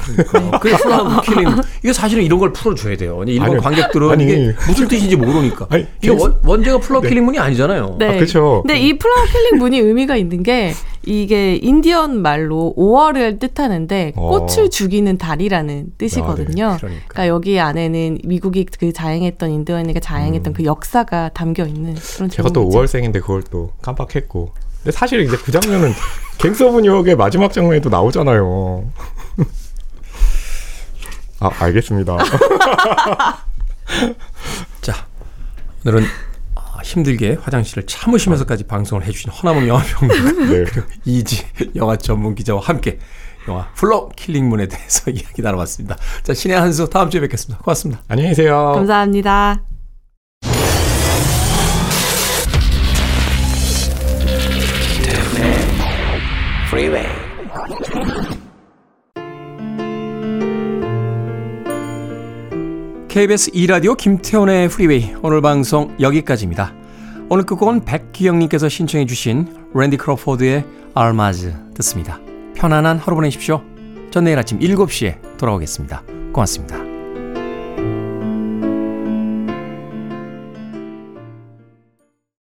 플라워 0.82 1.22
킬링. 1.22 1.48
이게 1.84 1.92
사실은 1.92 2.24
이런 2.24 2.40
걸 2.40 2.54
풀어줘야 2.54 2.96
돼요. 2.96 3.22
일본 3.28 3.48
아니요. 3.50 3.62
관객들은 3.62 4.10
아니. 4.12 4.24
이게 4.24 4.56
무슨 4.68 4.88
뜻인지 4.88 5.16
모르니까. 5.18 5.68
아니, 5.70 5.86
이게 6.02 6.12
계속- 6.12 6.22
원, 6.24 6.40
원제가 6.46 6.80
플라워 6.80 7.02
킬링 7.02 7.26
문이 7.26 7.38
아니잖아요. 7.38 7.98
네. 8.00 8.06
아, 8.16 8.20
그쵸. 8.20 8.64
근데 8.66 8.80
이 8.80 8.98
플라워 8.98 9.26
킬링 9.26 9.58
문이 9.60 9.78
의미가 9.80 10.16
있는 10.16 10.42
게 10.44 10.74
이게 11.06 11.56
인디언 11.56 12.22
말로 12.22 12.74
5월을 12.78 13.40
뜻하는데 13.40 14.14
어. 14.18 14.28
꽃을 14.30 14.70
죽이는 14.70 15.18
달이라는 15.18 15.88
뜻이거든요. 15.98 16.66
아, 16.66 16.72
네. 16.74 16.78
그러니까. 16.80 17.06
그러니까 17.08 17.28
여기 17.28 17.60
안에는 17.60 18.20
미국이 18.26 18.66
그 18.78 18.92
자행했던 18.92 19.50
인디언에게 19.52 20.00
자행했던 20.02 20.54
그 20.54 20.66
역사가 20.66 21.30
담겨 21.30 21.66
있는 21.66 21.96
그런 21.96 22.26
음. 22.26 22.30
제가 22.30 22.50
또 22.50 22.70
제목이죠. 22.70 22.80
5월생인데 23.00 23.17
그걸 23.20 23.44
또 23.44 23.74
깜빡했고. 23.82 24.54
근데 24.78 24.92
사실 24.92 25.22
이제 25.22 25.38
그 25.38 25.52
장면은 25.52 25.94
갱스 26.38 26.64
오브 26.64 26.82
뉴욕의 26.82 27.16
마지막 27.16 27.52
장면에도 27.52 27.90
나오잖아요. 27.90 28.92
아, 31.40 31.50
알겠습니다. 31.60 32.18
자, 34.82 35.06
오늘은 35.86 36.04
아, 36.56 36.80
힘들게 36.84 37.38
화장실을 37.42 37.86
참으시면서까지 37.86 38.66
방송을 38.66 39.06
해주신 39.06 39.32
허남웅 39.32 39.68
영화평론가 39.68 40.52
네. 40.52 40.66
이지혜 41.06 41.46
영화 41.76 41.96
전문 41.96 42.34
기자와 42.36 42.62
함께 42.62 43.00
영화 43.48 43.68
플라워 43.76 44.10
킬링 44.16 44.50
문에 44.50 44.68
대해서 44.68 45.10
이야기 45.12 45.42
나눠봤습니다. 45.42 45.98
자, 46.24 46.34
씨네한수 46.34 46.90
다음 46.90 47.10
주에 47.10 47.22
뵙겠습니다. 47.22 47.64
고맙습니다. 47.64 48.02
안녕히 48.08 48.30
계세요. 48.30 48.74
감사합니다. 48.76 49.67
Freeway. 56.78 57.08
KBS 63.08 63.52
2라디오 63.52 63.98
김태훈의 63.98 64.70
프리웨이 64.70 65.16
오늘 65.24 65.42
방송 65.42 65.96
여기까지입니다. 66.00 66.76
오늘 67.30 67.46
끝곡은 67.46 67.84
백기영님께서 67.84 68.70
신청해 68.70 69.08
주신 69.08 69.48
랜디 69.74 69.98
크로포드의 69.98 70.66
알마즈 70.94 71.52
듣습니다. 71.78 72.20
편안한 72.54 73.00
하루 73.00 73.16
보내십시오. 73.16 73.64
전 74.12 74.26
내일 74.26 74.38
아침 74.38 74.60
7시에 74.60 75.38
돌아오겠습니다. 75.38 76.04
고맙습니다. 76.32 76.97